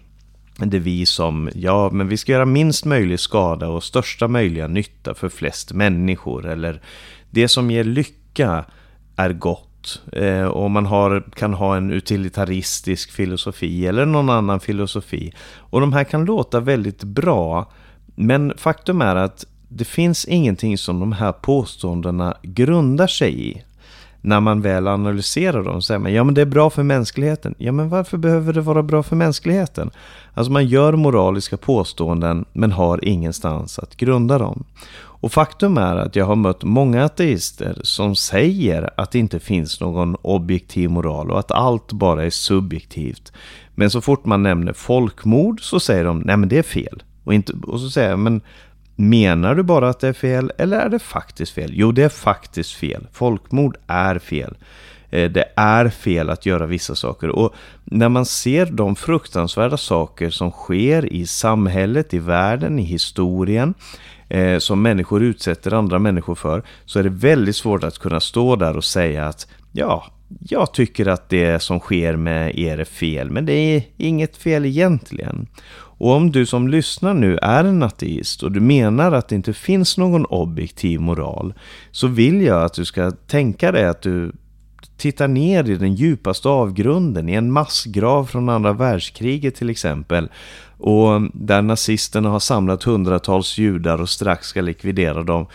devis 0.65 1.09
som 1.09 1.49
ja, 1.55 1.89
men 1.91 2.07
vi 2.07 2.17
ska 2.17 2.31
göra 2.31 2.45
minst 2.45 2.85
möjlig 2.85 3.19
skada 3.19 3.67
och 3.67 3.83
största 3.83 4.27
möjliga 4.27 4.67
nytta 4.67 5.13
för 5.13 5.29
flest 5.29 5.73
människor. 5.73 6.45
Eller 6.45 6.81
det 7.29 7.47
som 7.47 7.71
ger 7.71 7.83
lycka 7.83 8.65
är 9.15 9.33
gott. 9.33 10.01
Eh, 10.13 10.45
och 10.45 10.71
man 10.71 10.85
har, 10.85 11.23
kan 11.35 11.53
ha 11.53 11.77
en 11.77 11.91
utilitaristisk 11.91 13.11
filosofi 13.11 13.87
eller 13.87 14.05
någon 14.05 14.29
annan 14.29 14.59
filosofi. 14.59 15.33
Och 15.57 15.81
de 15.81 15.93
här 15.93 16.03
kan 16.03 16.25
låta 16.25 16.59
väldigt 16.59 17.03
bra. 17.03 17.71
Men 18.15 18.53
faktum 18.57 19.01
är 19.01 19.15
att 19.15 19.45
det 19.69 19.85
finns 19.85 20.25
ingenting 20.25 20.77
som 20.77 20.99
de 20.99 21.11
här 21.11 21.31
påståendena 21.31 22.37
grundar 22.41 23.07
sig 23.07 23.49
i. 23.49 23.63
När 24.21 24.39
man 24.39 24.61
väl 24.61 24.87
analyserar 24.87 25.63
dem 25.63 25.81
säger 25.81 25.99
man 25.99 26.13
ja 26.13 26.23
men 26.23 26.33
det 26.33 26.41
är 26.41 26.45
bra 26.45 26.69
för 26.69 26.83
mänskligheten. 26.83 27.55
Ja 27.57 27.71
men 27.71 27.89
varför 27.89 28.17
behöver 28.17 28.53
det 28.53 28.61
vara 28.61 28.83
bra 28.83 29.03
för 29.03 29.15
mänskligheten? 29.15 29.91
Alltså 30.33 30.51
man 30.51 30.65
gör 30.65 30.93
moraliska 30.93 31.57
påståenden 31.57 32.45
men 32.53 32.71
har 32.71 33.05
ingenstans 33.05 33.79
att 33.79 33.97
grunda 33.97 34.37
dem. 34.37 34.63
Och 35.19 35.31
faktum 35.31 35.77
är 35.77 35.95
att 35.95 36.15
jag 36.15 36.25
har 36.25 36.35
mött 36.35 36.63
många 36.63 37.05
ateister 37.05 37.77
som 37.83 38.15
säger 38.15 38.89
att 38.97 39.11
det 39.11 39.19
inte 39.19 39.39
finns 39.39 39.81
någon 39.81 40.15
objektiv 40.21 40.89
moral 40.89 41.31
och 41.31 41.39
att 41.39 41.51
allt 41.51 41.91
bara 41.91 42.25
är 42.25 42.29
subjektivt. 42.29 43.33
Men 43.75 43.89
så 43.89 44.01
fort 44.01 44.25
man 44.25 44.43
nämner 44.43 44.73
folkmord 44.73 45.61
så 45.61 45.79
säger 45.79 46.05
de 46.05 46.19
nej 46.19 46.37
men 46.37 46.49
det 46.49 46.57
är 46.57 46.63
fel. 46.63 47.03
Och, 47.23 47.33
inte, 47.33 47.53
och 47.63 47.79
så 47.79 47.89
säger 47.89 48.09
jag 48.09 48.19
men 48.19 48.41
Menar 48.99 49.55
du 49.55 49.63
bara 49.63 49.89
att 49.89 49.99
det 49.99 50.07
är 50.07 50.13
fel 50.13 50.51
eller 50.57 50.79
är 50.79 50.89
det 50.89 50.99
faktiskt 50.99 51.51
fel? 51.51 51.71
Jo, 51.73 51.91
det 51.91 52.03
är 52.03 52.09
faktiskt 52.09 52.73
fel. 52.73 53.07
Folkmord 53.11 53.77
är 53.87 54.19
fel. 54.19 54.57
Eh, 55.09 55.31
det 55.31 55.45
är 55.55 55.89
fel 55.89 56.29
att 56.29 56.45
göra 56.45 56.65
vissa 56.65 56.95
saker. 56.95 57.29
Och 57.29 57.53
när 57.83 58.09
man 58.09 58.25
ser 58.25 58.65
de 58.65 58.95
fruktansvärda 58.95 59.77
saker 59.77 60.29
som 60.29 60.51
sker 60.51 61.13
i 61.13 61.27
samhället, 61.27 62.13
i 62.13 62.19
världen, 62.19 62.79
i 62.79 62.83
historien, 62.83 63.73
eh, 64.29 64.59
som 64.59 64.81
människor 64.81 65.23
utsätter 65.23 65.73
andra 65.73 65.99
människor 65.99 66.35
för, 66.35 66.63
så 66.85 66.99
är 66.99 67.03
det 67.03 67.09
väldigt 67.09 67.55
svårt 67.55 67.83
att 67.83 67.99
kunna 67.99 68.19
stå 68.19 68.55
där 68.55 68.77
och 68.77 68.83
säga 68.83 69.25
att 69.27 69.47
ja, 69.71 70.05
jag 70.49 70.73
tycker 70.73 71.05
att 71.05 71.29
det 71.29 71.61
som 71.61 71.79
sker 71.79 72.15
med 72.15 72.59
er 72.59 72.77
är 72.77 72.85
fel, 72.85 73.31
men 73.31 73.45
det 73.45 73.53
är 73.53 73.83
inget 73.97 74.37
fel 74.37 74.65
egentligen. 74.65 75.47
Och 75.97 76.11
om 76.11 76.31
du 76.31 76.45
som 76.45 76.67
lyssnar 76.67 77.13
nu 77.13 77.37
är 77.41 77.63
en 77.63 77.83
ateist 77.83 78.43
och 78.43 78.51
du 78.51 78.59
menar 78.59 79.11
att 79.11 79.27
det 79.27 79.35
inte 79.35 79.53
finns 79.53 79.97
någon 79.97 80.25
objektiv 80.25 81.01
moral 81.01 81.53
så 81.91 82.07
vill 82.07 82.41
jag 82.41 82.63
att 82.63 82.73
du 82.73 82.85
ska 82.85 83.11
tänka 83.11 83.71
dig 83.71 83.85
att 83.85 84.01
du 84.01 84.31
tittar 84.97 85.27
ner 85.27 85.69
i 85.69 85.75
den 85.75 85.95
djupaste 85.95 86.49
avgrunden, 86.49 87.29
i 87.29 87.33
en 87.33 87.51
massgrav 87.51 88.25
från 88.25 88.49
andra 88.49 88.73
världskriget 88.73 89.55
till 89.55 89.69
exempel. 89.69 90.29
Och 90.77 91.21
där 91.33 91.61
nazisterna 91.61 92.29
har 92.29 92.39
samlat 92.39 92.83
hundratals 92.83 93.57
judar 93.57 94.01
och 94.01 94.09
strax 94.09 94.47
ska 94.47 94.61
likvidera 94.61 95.23
dem. 95.23 95.45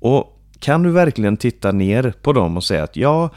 Och 0.00 0.40
kan 0.58 0.82
du 0.82 0.90
verkligen 0.90 1.36
titta 1.36 1.72
ner 1.72 2.14
på 2.22 2.32
dem 2.32 2.56
och 2.56 2.64
säga 2.64 2.82
att 2.82 2.96
ja, 2.96 3.30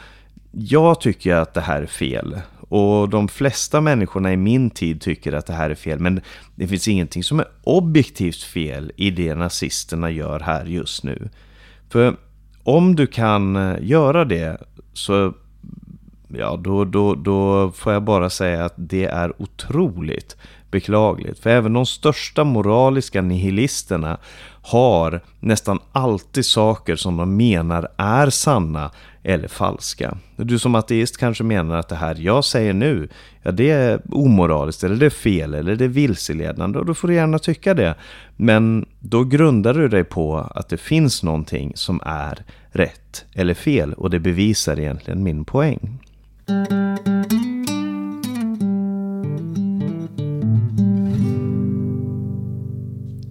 jag 0.52 1.00
tycker 1.00 1.34
att 1.34 1.54
det 1.54 1.60
här 1.60 1.82
är 1.82 1.86
fel. 1.86 2.36
Och 2.68 3.08
de 3.08 3.28
flesta 3.28 3.80
människorna 3.80 4.32
i 4.32 4.36
min 4.36 4.70
tid 4.70 5.00
tycker 5.00 5.32
att 5.32 5.46
det 5.46 5.52
här 5.52 5.70
är 5.70 5.74
fel. 5.74 5.98
Men 5.98 6.20
det 6.54 6.68
finns 6.68 6.88
ingenting 6.88 7.24
som 7.24 7.40
är 7.40 7.46
objektivt 7.64 8.42
fel 8.42 8.92
i 8.96 9.10
det 9.10 9.34
nazisterna 9.34 10.10
gör 10.10 10.40
här 10.40 10.64
just 10.64 11.04
nu. 11.04 11.28
För 11.88 12.16
om 12.62 12.96
du 12.96 13.06
kan 13.06 13.56
eh, 13.56 13.76
göra 13.80 14.24
det 14.24 14.60
så 14.92 15.34
ja, 16.28 16.56
då, 16.56 16.84
då, 16.84 17.14
då 17.14 17.70
får 17.70 17.92
jag 17.92 18.02
bara 18.02 18.30
säga 18.30 18.64
att 18.64 18.74
det 18.76 19.04
är 19.04 19.42
otroligt 19.42 20.36
beklagligt. 20.70 21.38
För 21.38 21.50
även 21.50 21.72
de 21.72 21.86
största 21.86 22.44
moraliska 22.44 23.22
nihilisterna 23.22 24.18
har 24.62 25.20
nästan 25.40 25.78
alltid 25.92 26.46
saker 26.46 26.96
som 26.96 27.16
de 27.16 27.36
menar 27.36 27.88
är 27.96 28.30
sanna 28.30 28.90
eller 29.24 29.48
falska. 29.48 30.18
Du 30.36 30.58
som 30.58 30.74
ateist 30.74 31.16
kanske 31.16 31.44
menar 31.44 31.76
att 31.76 31.88
det 31.88 31.94
här 31.94 32.16
jag 32.20 32.44
säger 32.44 32.72
nu, 32.72 33.08
ja 33.42 33.52
det 33.52 33.70
är 33.70 34.00
omoraliskt 34.10 34.84
eller 34.84 34.96
det 34.96 35.06
är 35.06 35.10
fel 35.10 35.54
eller 35.54 35.76
det 35.76 35.84
är 35.84 35.88
vilseledande 35.88 36.78
och 36.78 36.86
då 36.86 36.94
får 36.94 37.08
du 37.08 37.14
gärna 37.14 37.38
tycka 37.38 37.74
det. 37.74 37.94
Men 38.36 38.86
då 39.00 39.24
grundar 39.24 39.74
du 39.74 39.88
dig 39.88 40.04
på 40.04 40.36
att 40.54 40.68
det 40.68 40.76
finns 40.76 41.22
någonting 41.22 41.72
som 41.74 42.00
är 42.04 42.44
rätt 42.70 43.24
eller 43.34 43.54
fel 43.54 43.92
och 43.92 44.10
det 44.10 44.20
bevisar 44.20 44.78
egentligen 44.78 45.22
min 45.22 45.44
poäng. 45.44 45.98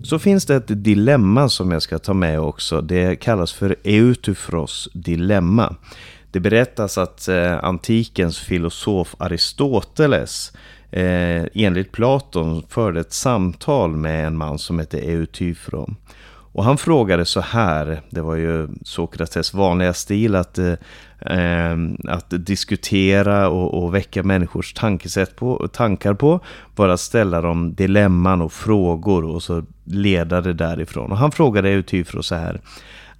Så 0.03 0.19
finns 0.19 0.45
det 0.45 0.55
ett 0.55 0.83
dilemma 0.83 1.49
som 1.49 1.71
jag 1.71 1.81
ska 1.81 1.99
ta 1.99 2.13
med 2.13 2.39
också. 2.39 2.81
Det 2.81 3.15
kallas 3.15 3.53
för 3.53 3.75
Eutufros 3.83 4.89
dilemma. 4.93 5.75
Det 6.31 6.39
berättas 6.39 6.97
att 6.97 7.27
eh, 7.27 7.63
antikens 7.63 8.39
filosof 8.39 9.15
Aristoteles 9.19 10.53
eh, 10.91 11.43
enligt 11.53 11.91
Platon 11.91 12.63
förde 12.69 12.99
ett 12.99 13.13
samtal 13.13 13.95
med 13.95 14.27
en 14.27 14.37
man 14.37 14.59
som 14.59 14.79
hette 14.79 14.99
Eutyfro. 14.99 15.95
Och 16.53 16.63
han 16.63 16.77
frågade 16.77 17.25
så 17.25 17.41
här, 17.41 18.01
det 18.09 18.21
var 18.21 18.35
ju 18.35 18.67
Sokrates 18.83 19.53
vanliga 19.53 19.93
stil 19.93 20.35
att, 20.35 20.57
eh, 20.57 20.73
Ehm, 21.25 21.97
att 22.03 22.25
diskutera 22.29 23.49
och, 23.49 23.83
och, 23.83 23.95
väcka 23.95 24.23
människors 24.23 24.73
tankesätt 24.73 25.35
på, 25.35 25.67
tankar 25.67 26.13
på, 26.13 26.39
Bara 26.75 26.97
ställa 26.97 27.41
dem 27.41 27.73
dilemman 27.73 28.41
och 28.41 28.53
frågor 28.53 29.25
och 29.25 29.43
så 29.43 29.63
leda 29.83 30.41
det 30.41 30.53
därifrån. 30.53 31.11
Och 31.11 31.17
han 31.17 31.31
frågade 31.31 31.69
Eutyfro 31.69 32.23
så 32.23 32.35
här, 32.35 32.61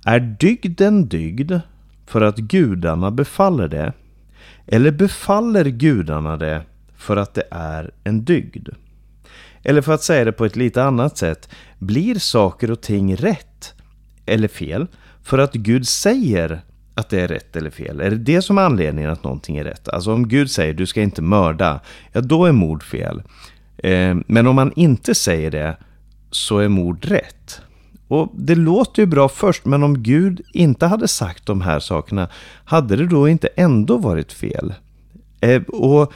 är 0.05 0.19
dygden 0.19 1.07
dygd 1.07 1.51
för 2.05 2.21
att 2.21 2.37
gudarna 2.37 3.11
befaller 3.11 3.67
det? 3.67 3.93
Eller 4.67 4.91
befaller 4.91 5.65
gudarna 5.65 6.37
det 6.37 6.61
för 6.97 7.17
att 7.17 7.33
det 7.33 7.47
är 7.51 7.91
en 8.03 8.25
dygd? 8.25 8.69
Eller 9.63 9.81
för 9.81 9.93
att 9.93 10.03
säga 10.03 10.25
det 10.25 10.31
på 10.31 10.45
ett 10.45 10.55
lite 10.55 10.83
annat 10.83 11.17
sätt, 11.17 11.49
blir 11.79 12.15
saker 12.15 12.71
och 12.71 12.81
ting 12.81 13.15
rätt 13.15 13.73
eller 14.25 14.47
fel 14.47 14.87
för 15.23 15.37
att 15.37 15.53
Gud 15.53 15.87
säger 15.87 16.61
att 16.95 17.09
det 17.09 17.21
är 17.21 17.27
rätt 17.27 17.55
eller 17.55 17.69
fel? 17.69 18.01
Är 18.01 18.09
det 18.09 18.17
det 18.17 18.41
som 18.41 18.57
är 18.57 18.61
anledningen 18.61 19.11
att 19.11 19.23
någonting 19.23 19.57
är 19.57 19.63
rätt? 19.63 19.89
Alltså 19.89 20.13
om 20.13 20.27
Gud 20.27 20.51
säger 20.51 20.73
du 20.73 20.85
ska 20.85 21.01
inte 21.01 21.21
mörda, 21.21 21.79
ja 22.11 22.21
då 22.21 22.45
är 22.45 22.51
mord 22.51 22.83
fel. 22.83 23.23
Eh, 23.77 24.15
men 24.27 24.47
om 24.47 24.55
man 24.55 24.73
inte 24.75 25.15
säger 25.15 25.51
det 25.51 25.77
så 26.31 26.57
är 26.57 26.67
mord 26.67 27.05
rätt. 27.05 27.61
Och 28.07 28.31
det 28.33 28.55
låter 28.55 29.01
ju 29.01 29.05
bra 29.05 29.29
först, 29.29 29.65
men 29.65 29.83
om 29.83 30.03
Gud 30.03 30.41
inte 30.53 30.85
hade 30.85 31.07
sagt 31.07 31.45
de 31.45 31.61
här 31.61 31.79
sakerna, 31.79 32.29
hade 32.65 32.95
det 32.95 33.07
då 33.07 33.29
inte 33.29 33.47
ändå 33.47 33.97
varit 33.97 34.33
fel? 34.33 34.73
Eh, 35.39 35.61
och 35.61 36.13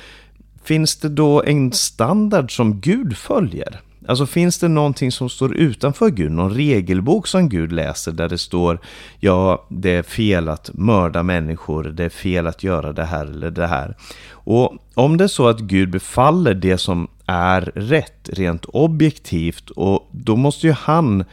finns 0.63 0.95
det 0.95 1.09
då 1.09 1.43
en 1.43 1.71
standard 1.71 2.55
som 2.55 2.79
Gud 2.79 3.17
följer? 3.17 3.81
Alltså 4.07 4.25
finns 4.25 4.59
det 4.59 4.67
någonting 4.67 5.11
som 5.11 5.29
står 5.29 5.55
utanför 5.55 6.09
Gud, 6.09 6.31
någon 6.31 6.53
regelbok 6.53 7.27
som 7.27 7.49
Gud 7.49 7.71
läser 7.71 8.11
där 8.11 8.29
det 8.29 8.37
står 8.37 8.79
ja, 9.19 9.65
det 9.69 9.91
är 9.91 10.03
fel 10.03 10.49
att 10.49 10.69
mörda 10.73 11.23
människor, 11.23 11.83
det 11.83 12.03
är 12.03 12.09
fel 12.09 12.47
att 12.47 12.63
göra 12.63 12.93
det 12.93 13.05
här 13.05 13.25
eller 13.25 13.51
det 13.51 13.67
här. 13.67 13.95
Och 14.31 14.73
om 14.93 15.17
det 15.17 15.23
är 15.23 15.27
så 15.27 15.47
att 15.47 15.59
Gud 15.59 15.89
befaller 15.89 16.53
det 16.53 16.77
som 16.77 17.07
är 17.25 17.61
rätt 17.75 18.29
rent 18.33 18.65
objektivt 18.65 19.69
och 19.69 20.09
då 20.11 20.35
måste 20.35 20.67
ju 20.67 20.73
han 20.73 21.25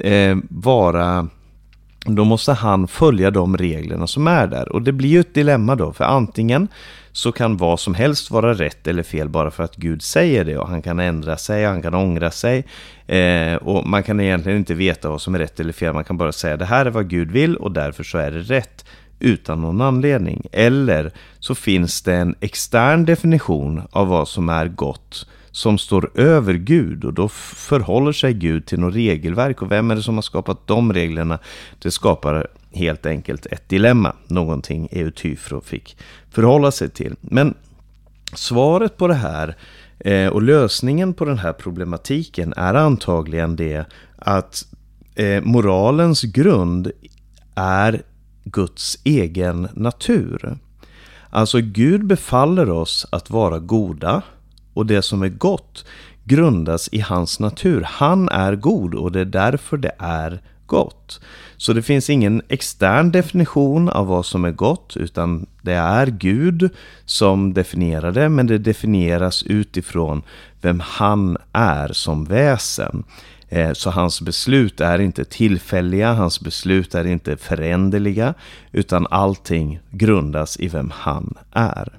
eh, 0.00 0.36
vara 0.48 1.28
då 2.14 2.24
måste 2.24 2.52
han 2.52 2.88
följa 2.88 3.30
de 3.30 3.56
reglerna 3.56 4.06
som 4.06 4.26
är 4.26 4.46
där. 4.46 4.72
Och 4.72 4.82
det 4.82 4.92
blir 4.92 5.08
ju 5.08 5.20
ett 5.20 5.34
dilemma 5.34 5.74
då, 5.74 5.92
för 5.92 6.04
antingen 6.04 6.68
så 7.12 7.32
kan 7.32 7.56
vad 7.56 7.80
som 7.80 7.94
helst 7.94 8.30
vara 8.30 8.54
rätt 8.54 8.86
eller 8.86 9.02
fel 9.02 9.28
bara 9.28 9.50
för 9.50 9.64
att 9.64 9.76
Gud 9.76 10.02
säger 10.02 10.44
det. 10.44 10.58
Och 10.58 10.68
han 10.68 10.82
kan 10.82 11.00
ändra 11.00 11.36
sig, 11.36 11.64
han 11.64 11.82
kan 11.82 11.94
ångra 11.94 12.30
sig. 12.30 12.64
Eh, 13.06 13.54
och 13.54 13.86
man 13.86 14.02
kan 14.02 14.20
egentligen 14.20 14.58
inte 14.58 14.74
veta 14.74 15.10
vad 15.10 15.20
som 15.20 15.34
är 15.34 15.38
rätt 15.38 15.60
eller 15.60 15.72
fel. 15.72 15.94
Man 15.94 16.04
kan 16.04 16.16
bara 16.16 16.32
säga 16.32 16.56
det 16.56 16.64
här 16.64 16.86
är 16.86 16.90
vad 16.90 17.08
Gud 17.08 17.30
vill 17.30 17.56
och 17.56 17.72
därför 17.72 18.04
så 18.04 18.18
är 18.18 18.30
det 18.30 18.40
rätt 18.40 18.84
utan 19.20 19.60
någon 19.60 19.80
anledning. 19.80 20.46
Eller 20.52 21.12
så 21.38 21.54
finns 21.54 22.02
det 22.02 22.14
en 22.14 22.34
extern 22.40 23.04
definition 23.04 23.82
av 23.90 24.08
vad 24.08 24.28
som 24.28 24.48
är 24.48 24.68
gott 24.68 25.26
som 25.50 25.78
står 25.78 26.10
över 26.14 26.54
Gud 26.54 27.04
och 27.04 27.14
då 27.14 27.28
förhåller 27.28 28.12
sig 28.12 28.34
Gud 28.34 28.66
till 28.66 28.80
något 28.80 28.94
regelverk 28.94 29.62
och 29.62 29.70
vem 29.70 29.90
är 29.90 29.96
det 29.96 30.02
som 30.02 30.14
har 30.14 30.22
skapat 30.22 30.66
de 30.66 30.92
reglerna? 30.92 31.38
Det 31.78 31.90
skapar 31.90 32.46
helt 32.72 33.06
enkelt 33.06 33.46
ett 33.46 33.68
dilemma, 33.68 34.12
någonting 34.26 34.88
Eutyfro 34.90 35.60
fick 35.60 35.96
förhålla 36.30 36.70
sig 36.70 36.90
till. 36.90 37.14
Men 37.20 37.54
svaret 38.34 38.96
på 38.96 39.08
det 39.08 39.14
här 39.14 39.56
eh, 39.98 40.28
och 40.28 40.42
lösningen 40.42 41.14
på 41.14 41.24
den 41.24 41.38
här 41.38 41.52
problematiken 41.52 42.54
är 42.56 42.74
antagligen 42.74 43.56
det 43.56 43.84
att 44.18 44.66
eh, 45.14 45.42
moralens 45.42 46.22
grund 46.22 46.90
är 47.54 48.02
Guds 48.50 48.98
egen 49.04 49.68
natur. 49.74 50.58
Alltså 51.30 51.60
Gud 51.60 52.06
befaller 52.06 52.70
oss 52.70 53.06
att 53.10 53.30
vara 53.30 53.58
goda 53.58 54.22
och 54.74 54.86
det 54.86 55.02
som 55.02 55.22
är 55.22 55.28
gott 55.28 55.84
grundas 56.28 56.88
i 56.92 57.00
hans 57.00 57.40
natur. 57.40 57.82
Han 57.86 58.28
är 58.28 58.56
god 58.56 58.94
och 58.94 59.12
det 59.12 59.20
är 59.20 59.24
därför 59.24 59.76
det 59.76 59.92
är 59.98 60.40
gott. 60.66 61.20
Så 61.56 61.72
det 61.72 61.82
finns 61.82 62.10
ingen 62.10 62.42
extern 62.48 63.12
definition 63.12 63.88
av 63.88 64.06
vad 64.06 64.26
som 64.26 64.44
är 64.44 64.50
gott 64.50 64.96
utan 64.96 65.46
det 65.62 65.74
är 65.74 66.06
Gud 66.06 66.70
som 67.04 67.54
definierar 67.54 68.12
det 68.12 68.28
men 68.28 68.46
det 68.46 68.58
definieras 68.58 69.42
utifrån 69.42 70.22
vem 70.60 70.80
han 70.80 71.36
är 71.52 71.88
som 71.92 72.24
väsen. 72.24 73.04
Eh, 73.48 73.72
så 73.72 73.90
hans 73.90 74.20
beslut 74.20 74.80
är 74.80 74.98
inte 74.98 75.24
tillfälliga, 75.24 76.12
hans 76.12 76.40
beslut 76.40 76.94
är 76.94 77.06
inte 77.06 77.36
föränderliga 77.36 78.34
utan 78.72 79.06
allting 79.10 79.80
grundas 79.90 80.60
i 80.60 80.68
vem 80.68 80.92
han 80.94 81.34
är. 81.52 81.98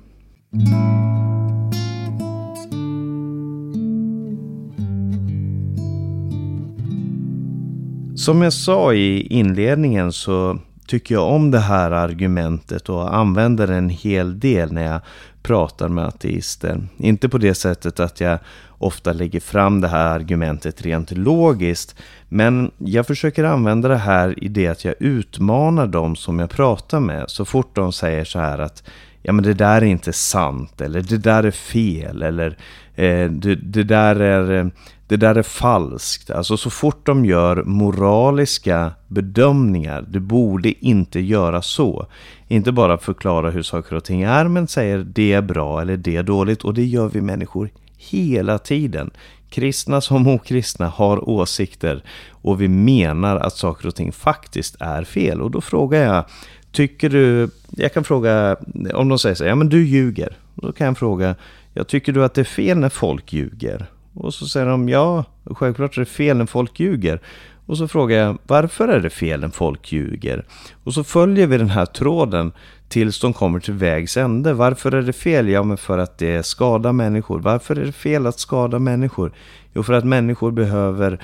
Som 8.15 8.41
jag 8.41 8.53
sa 8.53 8.93
i 8.93 9.21
inledningen 9.21 10.11
så 10.11 10.59
tycker 10.87 11.15
jag 11.15 11.27
om 11.31 11.51
det 11.51 11.59
här 11.59 11.91
argumentet 11.91 12.89
och 12.89 13.15
använder 13.15 13.67
det 13.67 13.75
en 13.75 13.89
hel 13.89 14.39
del 14.39 14.73
när 14.73 14.83
jag 14.83 15.01
pratar 15.49 15.89
med 15.89 16.05
ateister. 16.05 16.81
Inte 16.97 17.29
på 17.29 17.37
det 17.37 17.53
sättet 17.53 17.99
att 17.99 18.21
jag 18.21 18.39
ofta 18.77 19.13
lägger 19.13 19.39
fram 19.39 19.81
det 19.81 19.87
här 19.87 20.15
argumentet 20.15 20.81
rent 20.81 21.11
logiskt. 21.11 21.95
Men 22.27 22.71
jag 22.77 23.07
försöker 23.07 23.43
använda 23.43 23.87
det 23.87 23.97
här 23.97 24.43
i 24.43 24.47
det 24.47 24.67
att 24.67 24.85
jag 24.85 24.95
utmanar 24.99 25.87
dem 25.87 26.15
som 26.15 26.39
jag 26.39 26.49
pratar 26.49 26.99
med. 26.99 27.25
Så 27.27 27.45
fort 27.45 27.75
de 27.75 27.93
säger 27.93 28.25
så 28.25 28.39
här 28.39 28.59
att 28.59 28.83
ja 29.21 29.33
men 29.33 29.43
det 29.43 29.53
där 29.53 29.81
är 29.81 29.85
inte 29.85 30.13
sant 30.13 30.81
eller 30.81 31.01
det 31.01 31.17
där 31.17 31.43
är 31.43 31.51
fel 31.51 32.21
eller 32.21 32.57
eh, 32.95 33.31
det, 33.31 33.55
det, 33.55 33.83
där 33.83 34.15
är 34.15 34.51
eh, 34.51 34.67
det 35.09 35.17
där 35.17 35.35
är 35.35 35.43
falskt. 35.43 36.31
Alltså 36.31 36.57
så 36.57 36.69
fort 36.69 37.05
de 37.05 37.25
gör 37.25 37.63
moraliska 37.63 38.91
bedömningar, 39.07 40.05
det 40.07 40.19
borde 40.19 40.85
inte 40.85 41.19
göra 41.19 41.61
så. 41.61 42.07
Inte 42.47 42.71
bara 42.71 42.97
förklara 42.97 43.49
hur 43.49 43.63
saker 43.63 43.95
och 43.95 44.03
ting 44.03 44.21
är, 44.21 44.47
men 44.47 44.67
säger 44.67 44.97
det 44.97 45.33
är 45.33 45.41
bra 45.41 45.81
eller 45.81 45.97
det 45.97 46.15
är 46.15 46.23
dåligt. 46.23 46.63
Och 46.63 46.73
det 46.73 46.85
gör 46.85 47.09
vi 47.09 47.21
människor 47.21 47.69
hela 47.97 48.57
tiden. 48.57 49.11
Kristna 49.49 50.01
som 50.01 50.27
okristna 50.27 50.87
har 50.87 51.29
åsikter 51.29 52.03
och 52.29 52.61
vi 52.61 52.67
menar 52.67 53.35
att 53.37 53.57
saker 53.57 53.87
och 53.87 53.95
ting 53.95 54.11
faktiskt 54.11 54.75
är 54.79 55.03
fel. 55.03 55.41
Och 55.41 55.51
då 55.51 55.61
frågar 55.61 56.13
jag, 56.13 56.25
tycker 56.71 57.09
du, 57.09 57.49
jag 57.69 57.93
kan 57.93 58.03
fråga, 58.03 58.57
om 58.93 59.09
de 59.09 59.19
säger 59.19 59.35
så 59.35 59.45
ja 59.45 59.55
men 59.55 59.69
du 59.69 59.85
ljuger. 59.85 60.37
Då 60.55 60.71
kan 60.71 60.87
jag 60.87 60.97
fråga, 60.97 61.35
jag 61.73 61.87
tycker 61.87 62.13
du 62.13 62.23
att 62.23 62.33
det 62.33 62.41
är 62.41 62.45
fel 62.45 62.77
när 62.77 62.89
folk 62.89 63.33
ljuger? 63.33 63.89
Och 64.19 64.33
så 64.33 64.47
säger 64.47 64.65
de 64.65 64.89
ja, 64.89 65.25
självklart 65.45 65.97
är 65.97 66.01
det 66.01 66.05
fel 66.05 66.37
när 66.37 66.45
folk 66.45 66.79
ljuger. 66.79 67.19
Och 67.65 67.77
så 67.77 67.87
frågar 67.87 68.17
jag 68.17 68.37
varför 68.43 68.87
är 68.87 68.99
det 68.99 69.09
fel 69.09 69.39
när 69.39 69.49
folk 69.49 69.91
ljuger? 69.91 70.45
Och 70.83 70.93
så 70.93 71.03
följer 71.03 71.47
vi 71.47 71.57
den 71.57 71.69
här 71.69 71.85
tråden 71.85 72.51
tills 72.87 73.19
de 73.19 73.33
kommer 73.33 73.59
till 73.59 73.73
vägs 73.73 74.17
ände. 74.17 74.53
Varför 74.53 74.91
är 74.91 75.01
det 75.01 75.13
fel? 75.13 75.49
Ja, 75.49 75.63
men 75.63 75.77
för 75.77 75.97
att 75.97 76.17
det 76.17 76.45
skadar 76.45 76.93
människor. 76.93 77.39
Varför 77.39 77.75
är 77.75 77.85
det 77.85 77.91
fel 77.91 78.27
att 78.27 78.39
skada 78.39 78.79
människor? 78.79 79.31
Jo, 79.73 79.83
för 79.83 79.93
att 79.93 80.05
människor 80.05 80.51
behöver 80.51 81.19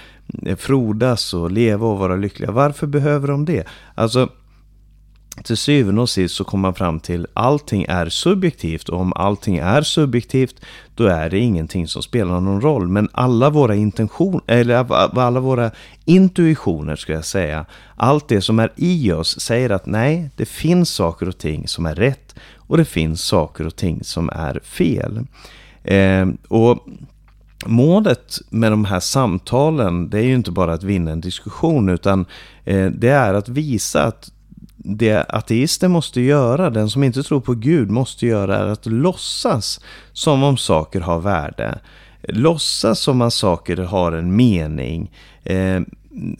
eh, 0.45 0.55
frodas 0.55 1.34
och 1.34 1.51
leva 1.51 1.88
och 1.88 1.97
vara 1.97 2.15
lyckliga. 2.15 2.51
Varför 2.51 2.88
behöver 2.88 3.27
de 3.27 3.45
det? 3.45 3.67
Alltså, 3.95 4.29
till 5.43 5.58
syvende 5.58 6.02
och 6.02 6.10
sist 6.10 6.36
så 6.36 6.43
kommer 6.43 6.62
man 6.62 6.74
fram 6.74 7.00
till 7.00 7.28
allting 7.34 7.86
är 7.89 8.10
subjektivt 8.10 8.89
och 8.89 9.00
om 9.00 9.13
allting 9.15 9.58
är 9.58 9.82
subjektivt 9.82 10.56
då 10.95 11.06
är 11.06 11.30
det 11.30 11.39
ingenting 11.39 11.88
som 11.88 12.02
spelar 12.04 12.39
någon 12.39 12.62
roll. 12.62 12.88
Men 12.88 13.10
alla 13.12 13.50
våra 13.50 13.76
intentioner, 13.76 14.41
eller 14.48 14.93
alla 15.19 15.39
våra 15.39 15.71
intuitioner 16.06 16.95
ska 16.95 17.13
jag 17.13 17.26
säga, 17.26 17.65
allt 17.95 18.28
det 18.28 18.41
som 18.41 18.60
är 18.60 18.71
i 18.76 19.12
oss 19.12 19.39
säger 19.39 19.69
att 19.69 19.86
nej, 19.86 20.30
det 20.36 20.45
finns 20.45 20.89
saker 20.89 21.28
och 21.28 21.38
ting 21.38 21.67
som 21.67 21.86
är 21.86 21.95
rätt 21.95 22.36
och 22.58 22.78
det 22.78 22.86
finns 22.86 23.21
saker 23.21 23.67
och 23.67 23.76
ting 23.76 24.04
som 24.04 24.30
är 24.30 24.60
fel. 24.63 25.26
Eh, 25.84 26.28
och 26.48 26.88
Målet 27.65 28.39
med 28.50 28.71
de 28.71 28.86
här 28.86 29.00
samtalen 29.00 30.10
det 30.10 30.17
är 30.19 30.24
ju 30.24 30.34
inte 30.34 30.52
bara 30.52 30.74
att 30.74 30.84
vinna 30.84 31.12
en 31.12 31.21
diskussion 31.21 31.89
utan 31.89 32.26
eh, 32.63 32.86
det 32.86 33.10
är 33.10 33.34
att 33.34 33.50
visa 33.50 34.04
att 34.04 34.32
det 34.88 35.26
ateister 35.30 35.88
måste 35.88 36.21
göra, 36.21 36.69
den 36.69 36.89
som 36.89 37.04
inte 37.04 37.24
tror 37.24 37.41
på 37.41 37.54
Gud 37.54 37.91
måste 37.91 38.26
göra 38.26 38.58
är 38.58 38.65
att 38.65 38.86
låtsas 38.86 39.80
som 40.13 40.43
om 40.43 40.58
saker 40.58 41.02
har 41.02 41.19
värde. 41.19 41.80
låtsas 42.28 43.00
som 43.00 43.21
att 43.21 43.34
saker 43.34 43.78
har 43.78 44.12
en 44.12 44.36
mening. 44.36 45.12
Eh, 45.43 45.82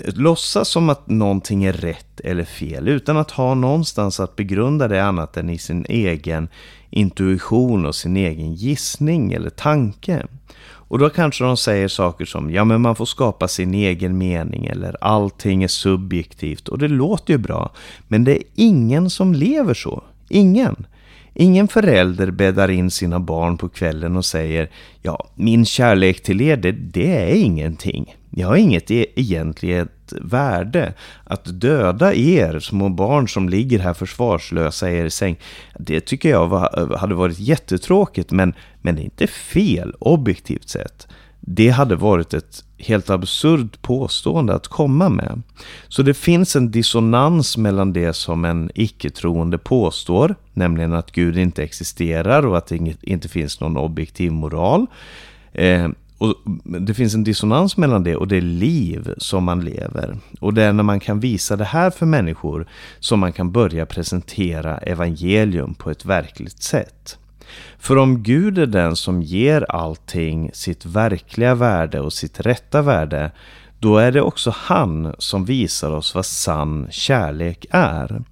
låtsas 0.06 0.70
som 0.70 0.90
att 0.90 1.08
någonting 1.08 1.64
är 1.64 1.74
rätt 1.74 2.20
eller 2.20 2.44
fel 2.44 2.88
utan 2.88 3.18
att 3.18 3.32
ha 3.32 3.54
någonstans 3.54 4.20
att 4.20 4.36
begrunda 4.36 4.88
det 4.88 5.04
annat 5.04 5.38
än 5.38 5.50
i 5.50 5.58
sin 5.58 5.86
egen 5.90 6.48
intuition 6.90 7.86
och 7.86 7.96
sin 7.96 8.18
egen 8.18 8.54
gissning 8.54 9.34
eller 9.34 9.50
tanke. 9.50 10.26
Och 10.88 11.00
då 11.00 11.10
kanske 11.10 11.44
de 11.44 11.58
säger 11.58 11.88
saker 11.88 12.26
som 12.26 12.52
ja 12.52 12.64
men 12.64 12.82
man 12.82 12.96
får 12.96 13.06
skapa 13.06 13.48
sin 13.48 13.74
egen 13.74 14.18
mening 14.18 14.66
eller 14.66 14.98
allting 15.02 15.64
är 15.64 15.68
subjektivt 15.68 16.68
och 16.68 16.78
det 16.78 16.88
låter 16.88 17.34
ju 17.34 17.38
bra. 17.38 17.72
Men 18.08 18.24
det 18.24 18.38
är 18.38 18.44
ingen 18.56 19.10
som 19.10 19.34
lever 19.34 19.74
så. 19.74 20.04
Ingen. 20.30 20.86
Ingen 21.34 21.68
förälder 21.68 22.32
bäddar 22.32 22.70
in 22.70 22.92
sina 22.92 23.20
barn 23.20 23.58
på 23.58 23.70
kvällen 23.70 24.18
och 24.18 24.26
säger 24.26 24.70
ja 25.02 25.28
min 25.36 25.66
kärlek 25.66 26.24
till 26.24 26.42
er 26.42 26.58
det, 26.58 26.72
det 26.72 27.32
är 27.32 27.36
ingenting. 27.36 28.16
Jag 28.30 28.48
har 28.48 28.56
inget 28.56 28.92
e 28.92 29.06
värde. 30.22 30.94
Att 31.24 31.62
döda 31.62 32.14
er 32.14 32.60
små 32.60 32.90
barn 32.90 33.28
som 33.28 33.50
ligger 33.50 33.80
här 33.80 33.94
försvarslösa 33.94 34.92
i 34.92 34.98
er 34.98 35.10
säng, 35.10 35.40
det 35.80 36.00
tycker 36.00 36.30
jag 36.30 36.48
var, 36.48 36.98
hade 36.98 37.16
varit 37.16 37.40
jättetråkigt, 37.40 38.32
men, 38.32 38.54
men 38.82 38.96
det 38.96 39.02
är 39.02 39.04
inte 39.04 39.28
fel 39.28 39.94
objektivt 40.00 40.70
sett. 40.70 41.08
Det 41.40 41.70
hade 41.70 41.96
varit 41.96 42.34
ett 42.34 42.64
helt 42.78 43.10
absurt 43.10 43.82
påstående 43.82 44.54
att 44.54 44.68
komma 44.68 45.10
med. 45.10 45.42
Så 45.88 46.02
det 46.02 46.14
finns 46.14 46.56
en 46.56 46.72
dissonans 46.72 47.58
mellan 47.58 47.94
det 47.94 48.14
som 48.14 48.46
en 48.46 48.72
icke-troende 48.76 49.58
påstår, 49.58 50.36
nämligen 50.54 50.94
att 50.94 51.12
Gud 51.12 51.38
inte 51.38 51.64
existerar 51.64 52.46
och 52.46 52.58
att 52.58 52.68
det 52.68 52.96
inte 53.02 53.30
finns 53.30 53.60
någon 53.60 53.78
objektiv 53.78 54.32
moral. 54.32 54.88
Eh, 55.54 55.90
och 56.18 56.36
det 56.64 56.94
finns 56.94 57.16
en 57.16 57.24
dissonans 57.24 57.78
mellan 57.78 58.04
det 58.04 58.16
och 58.16 58.28
det 58.28 58.42
liv 58.42 59.14
som 59.18 59.44
man 59.44 59.66
lever. 59.66 60.18
Och 60.40 60.54
det 60.54 60.64
är 60.64 60.74
när 60.74 60.84
man 60.84 61.00
kan 61.00 61.20
visa 61.20 61.56
det 61.56 61.64
här 61.64 61.90
för 61.90 62.06
människor 62.06 62.68
som 63.00 63.20
man 63.20 63.34
kan 63.34 63.52
börja 63.52 63.86
presentera 63.86 64.78
evangelium 64.78 65.74
på 65.74 65.92
ett 65.92 66.06
verkligt 66.06 66.64
sätt. 66.64 67.18
För 67.80 67.98
om 67.98 68.24
Gud 68.24 68.58
är 68.58 68.66
den 68.66 68.96
som 68.96 69.22
ger 69.22 69.72
allting 69.72 70.52
sitt 70.54 70.86
verkliga 70.86 71.56
värde 71.56 72.00
och 72.00 72.14
sitt 72.14 72.40
rätta 72.40 72.82
värde, 72.82 73.32
då 73.80 73.98
är 73.98 74.12
det 74.12 74.22
också 74.22 74.54
han 74.56 75.16
som 75.18 75.46
visar 75.46 75.92
oss 75.92 76.16
vad 76.16 76.26
sann 76.26 76.88
kärlek 76.92 77.66
är. 77.70 78.24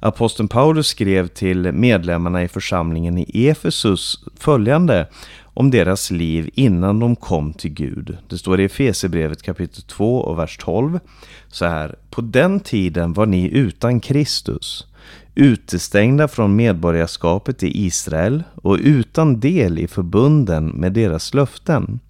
Aposteln 0.00 0.48
Paulus 0.48 0.86
skrev 0.86 1.28
till 1.28 1.72
medlemmarna 1.72 2.42
i 2.42 2.48
församlingen 2.48 3.18
i 3.18 3.48
Efesus 3.48 4.24
följande 4.38 5.06
om 5.56 5.70
deras 5.70 6.10
liv 6.10 6.50
innan 6.54 6.98
de 6.98 7.16
kom 7.16 7.52
till 7.52 7.70
Gud. 7.70 8.16
Det 8.28 8.38
står 8.38 8.60
i 8.60 8.64
Efesierbrevet 8.64 9.42
kapitel 9.42 9.82
2 9.82 10.18
och 10.18 10.38
vers 10.38 10.56
12 10.56 11.00
så 11.48 11.66
här. 11.66 11.94
På 12.10 12.20
den 12.20 12.60
tiden 12.60 13.12
var 13.12 13.26
ni 13.26 13.48
utan 13.48 14.00
Kristus, 14.00 14.86
utestängda 15.34 16.28
från 16.28 16.56
medborgarskapet 16.56 17.62
i 17.62 17.86
Israel 17.86 18.42
och 18.54 18.78
utan 18.82 19.40
del 19.40 19.78
i 19.78 19.86
förbunden 19.86 20.66
med 20.66 20.92
deras 20.92 21.34
löften. 21.34 22.00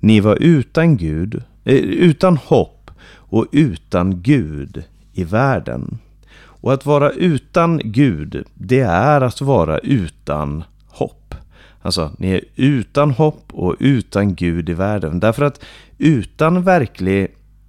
Ni 0.00 0.20
var 0.20 0.36
utan 0.40 0.96
Gud, 0.96 1.42
eh, 1.64 1.74
utan 1.76 2.36
hopp 2.36 2.90
och 3.14 3.46
utan 3.52 4.22
Gud 4.22 4.84
i 5.12 5.24
världen. 5.24 5.98
Och 6.34 6.72
att 6.72 6.86
vara 6.86 7.10
utan 7.10 7.80
Gud, 7.84 8.44
det 8.54 8.80
är 8.80 9.20
att 9.20 9.40
vara 9.40 9.78
utan 9.78 10.64
Alltså, 11.82 12.10
ni 12.18 12.30
är 12.30 12.40
utan 12.56 13.10
hopp 13.10 13.44
och 13.52 13.76
utan 13.78 14.34
Gud 14.34 14.68
i 14.68 14.74
världen. 14.74 15.20
Därför 15.20 15.44
att 15.44 15.64
utan 15.98 16.62
verklig 16.62 17.28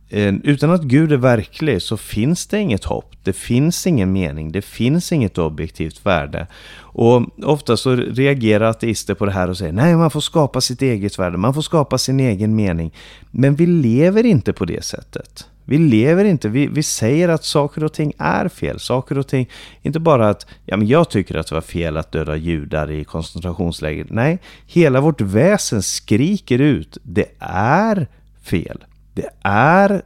eh, 0.09 0.33
utan 0.43 0.71
att 0.71 0.83
Gud 0.83 1.11
är 1.11 1.17
verklig 1.17 1.81
så 1.81 1.97
finns 1.97 2.47
det 2.47 2.59
inget 2.59 2.83
hopp. 2.83 3.15
Det 3.23 3.33
finns 3.33 3.87
ingen 3.87 4.11
mening. 4.11 4.51
Det 4.51 4.61
finns 4.61 5.11
inget 5.11 5.37
objektivt 5.37 6.05
värde. 6.05 6.47
Och 6.75 7.43
ofta 7.43 7.77
så 7.77 7.95
reagerar 7.95 8.69
ateister 8.69 9.13
på 9.13 9.25
det 9.25 9.31
här 9.31 9.49
och 9.49 9.57
säger 9.57 9.73
nej, 9.73 9.95
man 9.95 10.11
får 10.11 10.21
skapa 10.21 10.61
sitt 10.61 10.81
eget 10.81 11.19
värde. 11.19 11.37
Man 11.37 11.53
får 11.53 11.61
skapa 11.61 11.97
sin 11.97 12.19
egen 12.19 12.55
mening. 12.55 12.93
Men 13.31 13.55
vi 13.55 13.65
lever 13.65 14.25
inte 14.25 14.53
på 14.53 14.65
det 14.65 14.83
sättet. 14.83 15.47
Vi 15.65 15.77
lever 15.77 16.25
inte, 16.25 16.49
vi, 16.49 16.67
vi 16.67 16.83
säger 16.83 17.29
att 17.29 17.43
saker 17.43 17.83
och 17.83 17.93
ting 17.93 18.13
är 18.17 18.47
fel. 18.47 18.79
Saker 18.79 19.17
och 19.17 19.27
ting, 19.27 19.49
inte 19.81 19.99
bara 19.99 20.29
att 20.29 20.47
ja, 20.65 20.77
men 20.77 20.87
jag 20.87 21.09
tycker 21.09 21.35
att 21.35 21.47
det 21.47 21.55
var 21.55 21.61
fel 21.61 21.97
att 21.97 22.11
döda 22.11 22.35
judar 22.35 22.91
i 22.91 23.03
koncentrationsläger. 23.03 24.07
Nej, 24.09 24.39
hela 24.65 25.01
vårt 25.01 25.21
väsen 25.21 25.83
skriker 25.83 26.59
ut, 26.59 26.97
det 27.03 27.25
är 27.39 28.07
fel. 28.43 28.83
Det 29.13 29.29
är 29.43 30.01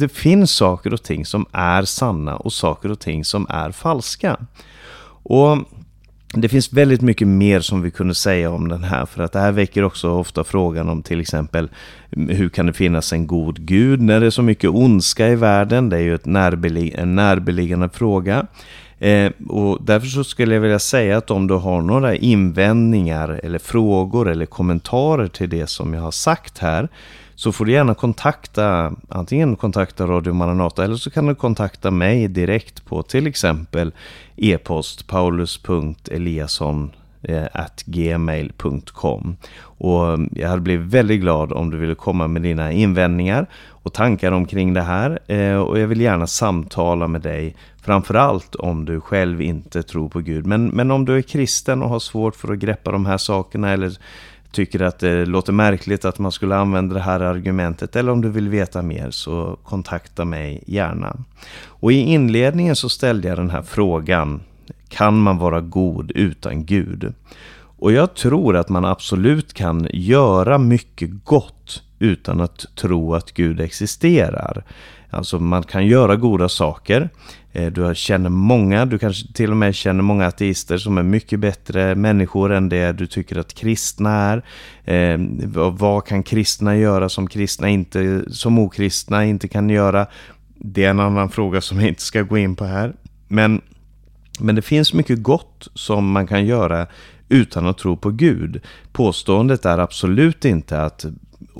det 0.00 0.08
finns 0.08 0.50
saker 0.50 0.92
och 0.92 1.02
ting 1.02 1.26
som 1.26 1.46
är 1.52 1.82
sanna 1.82 2.36
och 2.36 2.52
saker 2.52 2.90
och 2.90 3.00
ting 3.00 3.24
som 3.24 3.46
är 3.50 3.70
falska. 3.70 4.36
Och 5.22 5.58
det 6.34 6.48
finns 6.48 6.72
väldigt 6.72 7.00
mycket 7.00 7.28
mer 7.28 7.60
som 7.60 7.82
vi 7.82 7.90
kunde 7.90 8.14
säga 8.14 8.50
om 8.50 8.68
den 8.68 8.84
här 8.84 9.06
för 9.06 9.22
att 9.22 9.32
det 9.32 9.38
här 9.38 9.52
väcker 9.52 9.82
också 9.82 10.10
ofta 10.10 10.44
frågan 10.44 10.88
om 10.88 11.02
till 11.02 11.20
exempel 11.20 11.68
hur 12.10 12.48
kan 12.48 12.66
det 12.66 12.72
finnas 12.72 13.12
en 13.12 13.26
god 13.26 13.60
gud 13.60 14.02
när 14.02 14.20
det 14.20 14.26
är 14.26 14.30
så 14.30 14.42
mycket 14.42 14.70
ondska 14.70 15.28
i 15.28 15.34
världen? 15.34 15.88
Det 15.88 15.96
är 15.96 16.00
ju 16.00 16.14
ett 16.14 16.26
närbelig 16.26 16.94
en 16.94 17.14
närbeliggande 17.14 17.88
fråga. 17.88 18.46
Eh, 18.98 19.32
och 19.48 19.78
därför 19.84 20.06
så 20.06 20.24
skulle 20.24 20.54
jag 20.54 20.60
vilja 20.60 20.78
säga 20.78 21.16
att 21.16 21.30
om 21.30 21.46
du 21.46 21.54
har 21.54 21.82
några 21.82 22.14
invändningar 22.14 23.40
eller 23.42 23.58
frågor 23.58 24.28
eller 24.28 24.46
kommentarer 24.46 25.28
till 25.28 25.50
det 25.50 25.66
som 25.66 25.94
jag 25.94 26.02
har 26.02 26.10
sagt 26.10 26.58
här 26.58 26.88
så 27.38 27.52
får 27.52 27.64
du 27.64 27.72
gärna 27.72 27.94
kontakta 27.94 28.92
antingen 29.08 29.56
kontakta 29.56 30.06
Radio 30.06 30.32
Maranata 30.32 30.84
eller 30.84 30.96
så 30.96 31.10
kan 31.10 31.26
du 31.26 31.34
kontakta 31.34 31.90
mig 31.90 32.28
direkt 32.28 32.84
på 32.84 33.02
till 33.02 33.26
exempel 33.26 33.92
e-post 34.36 35.06
paulus.eliasson 35.06 36.90
eh, 37.22 37.44
at 37.52 37.82
gmail.com 37.86 39.36
och 39.60 40.08
mm, 40.08 40.30
jag 40.32 40.48
hade 40.48 40.62
blivit 40.62 40.86
väldigt 40.86 41.20
glad 41.20 41.52
om 41.52 41.70
du 41.70 41.76
ville 41.76 41.94
komma 41.94 42.28
med 42.28 42.42
dina 42.42 42.72
invändningar 42.72 43.46
och 43.68 43.92
tankar 43.92 44.32
omkring 44.32 44.74
det 44.74 44.82
här 44.82 45.18
eh, 45.32 45.56
och 45.56 45.78
jag 45.78 45.86
vill 45.86 46.00
gärna 46.00 46.26
samtala 46.26 47.08
med 47.08 47.20
dig 47.20 47.56
framförallt 47.82 48.54
om 48.54 48.84
du 48.84 49.00
själv 49.00 49.42
inte 49.42 49.82
tror 49.82 50.08
på 50.08 50.20
Gud. 50.20 50.46
Men, 50.46 50.68
men 50.68 50.90
om 50.90 51.04
du 51.04 51.16
är 51.16 51.22
kristen 51.22 51.82
och 51.82 51.88
har 51.88 51.98
svårt 51.98 52.36
för 52.36 52.52
att 52.52 52.58
greppa 52.58 52.92
de 52.92 53.06
här 53.06 53.18
sakerna 53.18 53.70
eller 53.70 53.98
tycker 54.50 54.82
att 54.82 54.98
det 54.98 55.26
låter 55.26 55.52
märkligt 55.52 56.04
att 56.04 56.18
man 56.18 56.32
skulle 56.32 56.56
använda 56.56 56.94
det 56.94 57.00
här 57.00 57.20
argumentet 57.20 57.96
eller 57.96 58.12
om 58.12 58.20
du 58.20 58.28
vill 58.30 58.48
veta 58.48 58.82
mer 58.82 59.10
så 59.10 59.58
kontakta 59.64 60.24
mig 60.24 60.62
gärna. 60.66 61.16
Och 61.64 61.92
i 61.92 61.96
inledningen 61.96 62.76
så 62.76 62.88
ställde 62.88 63.28
jag 63.28 63.38
den 63.38 63.50
här 63.50 63.62
frågan 63.62 64.40
Kan 64.88 65.18
man 65.18 65.38
vara 65.38 65.60
god 65.60 66.10
utan 66.10 66.64
Gud? 66.64 67.12
Och 67.80 67.92
jag 67.92 68.14
tror 68.14 68.56
att 68.56 68.68
man 68.68 68.84
absolut 68.84 69.54
kan 69.54 69.88
göra 69.92 70.58
mycket 70.58 71.10
gott 71.24 71.82
utan 71.98 72.40
att 72.40 72.66
tro 72.74 73.14
att 73.14 73.32
Gud 73.32 73.60
existerar. 73.60 74.64
Alltså 75.10 75.38
man 75.38 75.62
kan 75.62 75.86
göra 75.86 76.16
goda 76.16 76.48
saker. 76.48 77.10
Eh, 77.52 77.72
du 77.72 77.94
känner 77.94 78.30
många, 78.30 78.86
du 78.86 78.98
kanske 78.98 79.32
till 79.32 79.50
och 79.50 79.56
med 79.56 79.74
känner 79.74 80.02
många 80.02 80.26
ateister 80.26 80.78
som 80.78 80.98
är 80.98 81.02
mycket 81.02 81.40
bättre 81.40 81.94
människor 81.94 82.52
än 82.52 82.68
det 82.68 82.92
du 82.92 83.06
tycker 83.06 83.38
att 83.38 83.54
kristna 83.54 84.10
är. 84.10 84.44
Eh, 84.84 85.18
vad 85.70 86.06
kan 86.06 86.22
kristna 86.22 86.76
göra 86.76 87.08
som 87.08 87.26
kristna 87.26 87.68
inte, 87.68 88.24
som 88.30 88.58
okristna 88.58 89.24
inte 89.24 89.48
kan 89.48 89.70
göra? 89.70 90.06
Det 90.54 90.84
är 90.84 90.90
en 90.90 91.00
annan 91.00 91.30
fråga 91.30 91.60
som 91.60 91.80
jag 91.80 91.88
inte 91.88 92.02
ska 92.02 92.22
gå 92.22 92.38
in 92.38 92.56
på 92.56 92.64
här. 92.64 92.94
Men, 93.28 93.60
men 94.40 94.54
det 94.54 94.62
finns 94.62 94.92
mycket 94.92 95.22
gott 95.22 95.68
som 95.74 96.10
man 96.10 96.26
kan 96.26 96.46
göra 96.46 96.86
utan 97.28 97.66
att 97.66 97.78
tro 97.78 97.96
på 97.96 98.10
Gud. 98.10 98.60
Påståendet 98.92 99.64
är 99.64 99.78
absolut 99.78 100.44
inte 100.44 100.82
att 100.82 101.06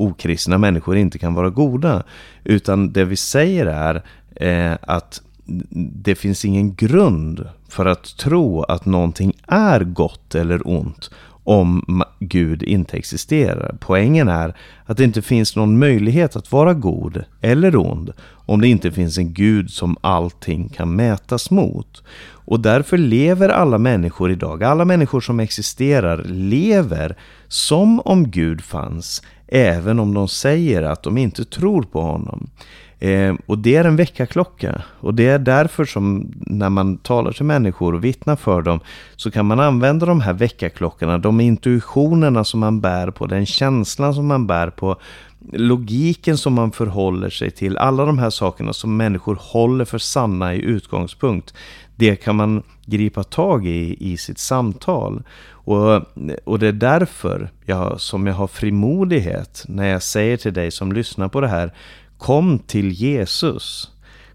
okristna 0.01 0.59
människor 0.59 0.97
inte 0.97 1.19
kan 1.19 1.35
vara 1.35 1.51
goda. 1.51 2.03
Utan 2.45 2.93
det 2.93 3.05
vi 3.05 3.17
säger 3.17 3.67
är 3.67 4.03
eh, 4.37 4.79
att 4.83 5.23
det 6.05 6.15
finns 6.15 6.45
ingen 6.45 6.75
grund 6.75 7.49
för 7.69 7.87
att 7.87 8.17
tro 8.17 8.63
att 8.63 8.87
någonting 8.87 9.33
är 9.47 9.81
gott 9.81 10.35
eller 10.35 10.69
ont 10.69 11.11
om 11.45 12.03
Gud 12.19 12.63
inte 12.63 12.97
existerar. 12.97 13.77
Poängen 13.81 14.29
är 14.29 14.55
att 14.85 14.97
det 14.97 15.05
inte 15.05 15.23
finns 15.23 15.57
någon 15.57 15.79
möjlighet 15.79 16.37
att 16.37 16.53
vara 16.53 16.75
god 16.75 17.25
eller 17.41 17.77
ond 17.77 18.13
om 18.49 18.61
det 18.61 18.69
inte 18.69 18.93
finns 18.93 19.19
en 19.19 19.33
Gud 19.33 19.71
som 19.71 19.97
allting 20.01 20.69
kan 20.69 20.97
mätas 20.97 21.51
mot. 21.51 22.03
Och 22.49 22.61
därför 22.61 22.99
lever 22.99 23.49
alla 23.49 23.79
människor 23.79 24.31
idag, 24.31 24.65
alla 24.65 24.85
människor 24.85 25.21
som 25.21 25.41
existerar, 25.41 26.25
lever 26.25 27.17
som 27.49 28.01
om 28.01 28.31
Gud 28.31 28.61
fanns, 28.61 29.23
även 29.49 29.99
om 29.99 30.15
de 30.15 30.29
säger 30.29 30.83
att 30.83 31.03
de 31.03 31.19
inte 31.19 31.45
tror 31.45 31.83
på 31.83 32.01
honom. 32.01 32.51
Eh, 33.01 33.35
och 33.47 33.59
det 33.59 33.77
är 33.77 33.85
en 33.85 33.97
väckarklocka. 33.97 34.83
Och 35.01 35.15
det 35.15 35.27
är 35.27 35.39
därför 35.39 35.85
som 35.85 36.33
när 36.37 36.71
man 36.71 36.97
talar 36.97 37.33
till 37.33 37.45
människor 37.45 37.95
och 37.95 38.05
vittnar 38.05 38.37
för 38.37 38.63
dem 38.63 38.81
så 39.17 39.31
kan 39.31 39.47
man 39.47 39.61
använda 39.61 40.07
de 40.07 40.21
här 40.21 40.33
väckarklockorna, 40.33 41.19
de 41.19 41.41
intuitionerna 41.41 42.45
som 42.45 42.61
man 42.61 42.81
bär 42.81 43.11
på, 43.11 43.27
den 43.27 43.47
känslan 43.47 44.15
som 44.15 44.27
man 44.27 44.47
bär 44.47 44.71
på, 44.71 44.97
logiken 45.53 46.39
som 46.39 46.55
man 46.55 46.73
förhåller 46.73 47.31
sig 47.31 47.51
till, 47.51 47.79
alla 47.79 48.05
de 48.05 48.19
här 48.19 48.31
sakerna 48.31 48.73
som 48.73 48.97
människor 48.97 49.39
håller 49.41 49.85
för 49.85 49.99
sanna 49.99 50.55
i 50.55 50.61
utgångspunkt. 50.63 51.55
Det 51.97 52.17
kan 52.17 52.37
man 52.37 52.63
gripa 52.87 53.25
tag 53.25 53.67
i 53.67 53.97
i 54.13 54.17
sitt 54.17 54.39
samtal. 54.39 55.23
Och, 55.69 56.03
och 56.45 56.59
det 56.59 56.67
är 56.67 56.73
därför 56.73 57.51
jag, 57.67 58.01
som 58.01 58.27
jag 58.27 58.35
har 58.35 58.47
frimodighet 58.47 59.65
när 59.69 59.89
jag 59.89 60.03
säger 60.03 60.37
till 60.37 60.53
dig 60.53 60.71
som 60.71 60.93
lyssnar 60.93 61.29
på 61.29 61.41
det 61.41 61.49
här, 61.49 61.75
kom 62.19 62.59
till 62.59 62.93
Jesus. 62.93 63.91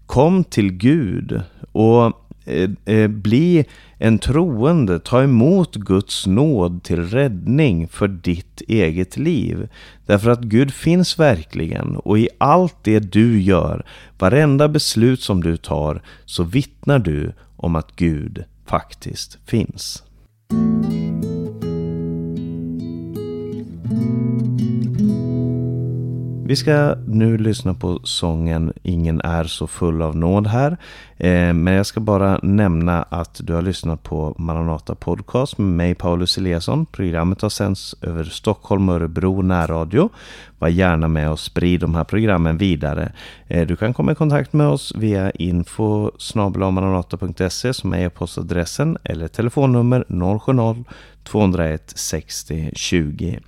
Kom 0.06 0.44
till 0.44 0.72
Gud 0.72 1.40
och 1.72 2.12
eh, 2.44 2.70
eh, 2.84 3.08
bli 3.08 3.64
en 3.98 4.18
troende. 4.18 4.98
Ta 4.98 5.22
emot 5.22 5.74
Guds 5.74 6.26
nåd 6.26 6.82
till 6.82 7.02
räddning 7.02 7.88
för 7.88 8.08
ditt 8.08 8.60
eget 8.60 9.16
liv. 9.16 9.68
Därför 10.06 10.30
att 10.30 10.40
Gud 10.40 10.74
finns 10.74 11.18
verkligen 11.18 11.96
och 11.96 12.18
i 12.18 12.28
allt 12.38 12.76
det 12.82 13.00
du 13.00 13.40
gör, 13.40 13.86
varenda 14.18 14.68
beslut 14.68 15.20
som 15.20 15.42
du 15.42 15.56
tar, 15.56 16.02
så 16.24 16.42
vittnar 16.42 16.98
du 16.98 17.32
om 17.56 17.76
att 17.76 17.96
Gud 17.96 18.44
faktiskt 18.66 19.38
finns. 19.46 20.02
Vi 26.46 26.56
ska 26.56 26.94
nu 27.06 27.38
lyssna 27.38 27.74
på 27.74 28.00
sången 28.02 28.72
Ingen 28.82 29.20
är 29.20 29.44
så 29.44 29.66
full 29.66 30.02
av 30.02 30.16
nåd 30.16 30.46
här. 30.46 30.76
Eh, 31.16 31.52
men 31.52 31.66
jag 31.66 31.86
ska 31.86 32.00
bara 32.00 32.38
nämna 32.42 33.02
att 33.02 33.40
du 33.44 33.54
har 33.54 33.62
lyssnat 33.62 34.02
på 34.02 34.34
Maranata 34.38 34.94
Podcast 34.94 35.58
med 35.58 35.68
mig 35.68 35.94
Paulus 35.94 36.38
Eliasson. 36.38 36.86
Programmet 36.86 37.42
har 37.42 37.48
sänds 37.48 37.94
över 38.02 38.24
Stockholm 38.24 38.88
och 38.88 38.94
Örebro 38.94 39.42
närradio. 39.42 40.10
Var 40.58 40.68
gärna 40.68 41.08
med 41.08 41.30
och 41.30 41.40
sprid 41.40 41.80
de 41.80 41.94
här 41.94 42.04
programmen 42.04 42.58
vidare. 42.58 43.12
Eh, 43.46 43.66
du 43.66 43.76
kan 43.76 43.94
komma 43.94 44.12
i 44.12 44.14
kontakt 44.14 44.52
med 44.52 44.66
oss 44.66 44.92
via 44.96 45.30
info 45.30 46.10
maranata.se 46.70 47.74
som 47.74 47.92
är 47.92 48.06
e-postadressen 48.06 48.98
eller 49.04 49.28
telefonnummer 49.28 50.04
070 50.38 50.84
201 51.24 51.92
60 51.96 52.70
20. 52.74 53.40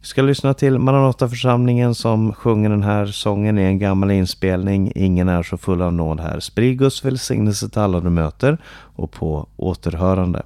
Vi 0.00 0.06
ska 0.06 0.22
lyssna 0.22 0.54
till 0.54 0.78
Maranataförsamlingen 0.78 1.94
som 1.94 2.32
sjunger 2.32 2.70
den 2.70 2.82
här 2.82 3.06
sången 3.06 3.58
i 3.58 3.62
en 3.62 3.78
gammal 3.78 4.10
inspelning. 4.10 4.92
Ingen 4.94 5.28
är 5.28 5.42
så 5.42 5.56
full 5.56 5.82
av 5.82 5.92
nåd 5.92 6.20
här. 6.20 6.40
Sprid 6.40 6.78
Guds 6.78 7.04
välsignelse 7.04 7.68
till 7.68 7.80
alla 7.80 8.00
du 8.00 8.10
möter 8.10 8.58
och 8.96 9.12
på 9.12 9.48
återhörande. 9.56 10.42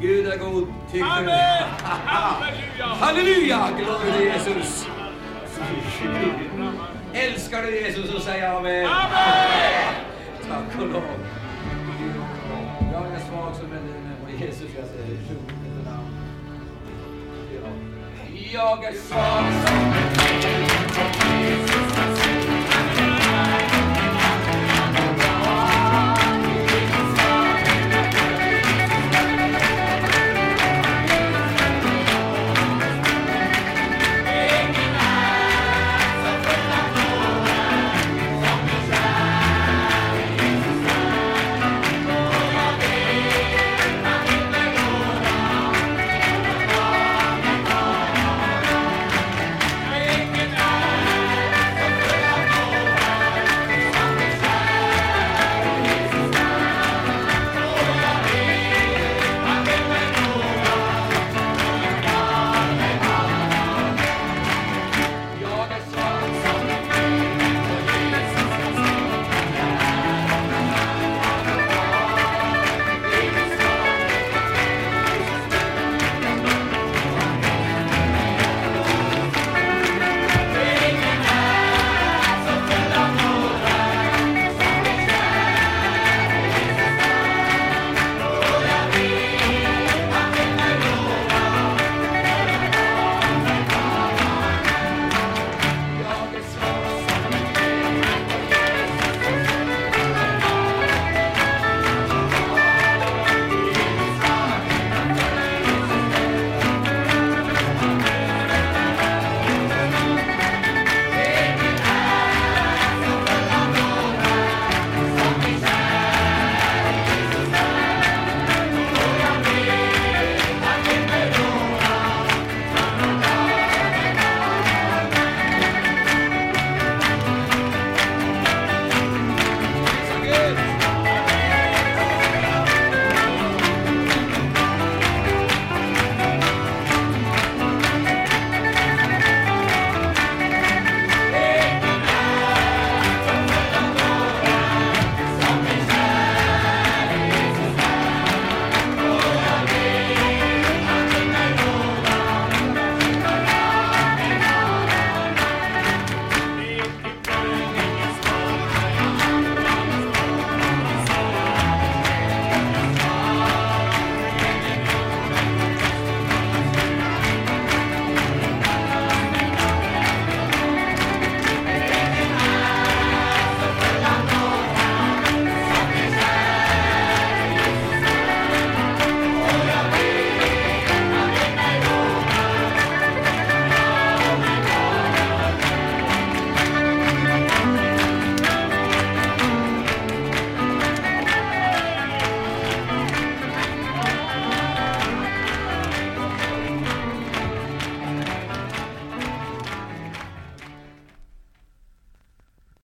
Gud 0.00 0.26
är 0.26 0.38
god. 0.38 0.68
Amen! 1.02 1.64
Halleluja! 1.82 2.86
Halleluja! 2.86 3.68
Gloria 3.78 4.34
Jesus. 4.34 4.86
Älskar 7.12 7.62
du 7.62 7.80
Jesus 7.80 8.10
så 8.10 8.20
säg 8.20 8.46
amen. 8.46 8.86
Amen! 8.86 9.93
Tack 10.48 10.80
och 10.80 10.88
lov. 10.88 11.02
Jag 12.92 13.06
är 13.06 13.18
svag 13.18 13.54
som 13.56 13.72
en 13.72 13.86
lina 13.86 14.14
och 14.24 14.30
Jesus, 14.30 14.68
jag 14.76 14.86
säger 14.86 15.16
tro 15.26 15.36
namn. 15.84 16.14
Jag 18.52 18.84
är 18.84 18.92
svag 18.92 19.44
som 19.66 19.76
en 19.76 20.12
lina 20.40 20.68
på 20.88 21.34
Jesus. 21.44 21.63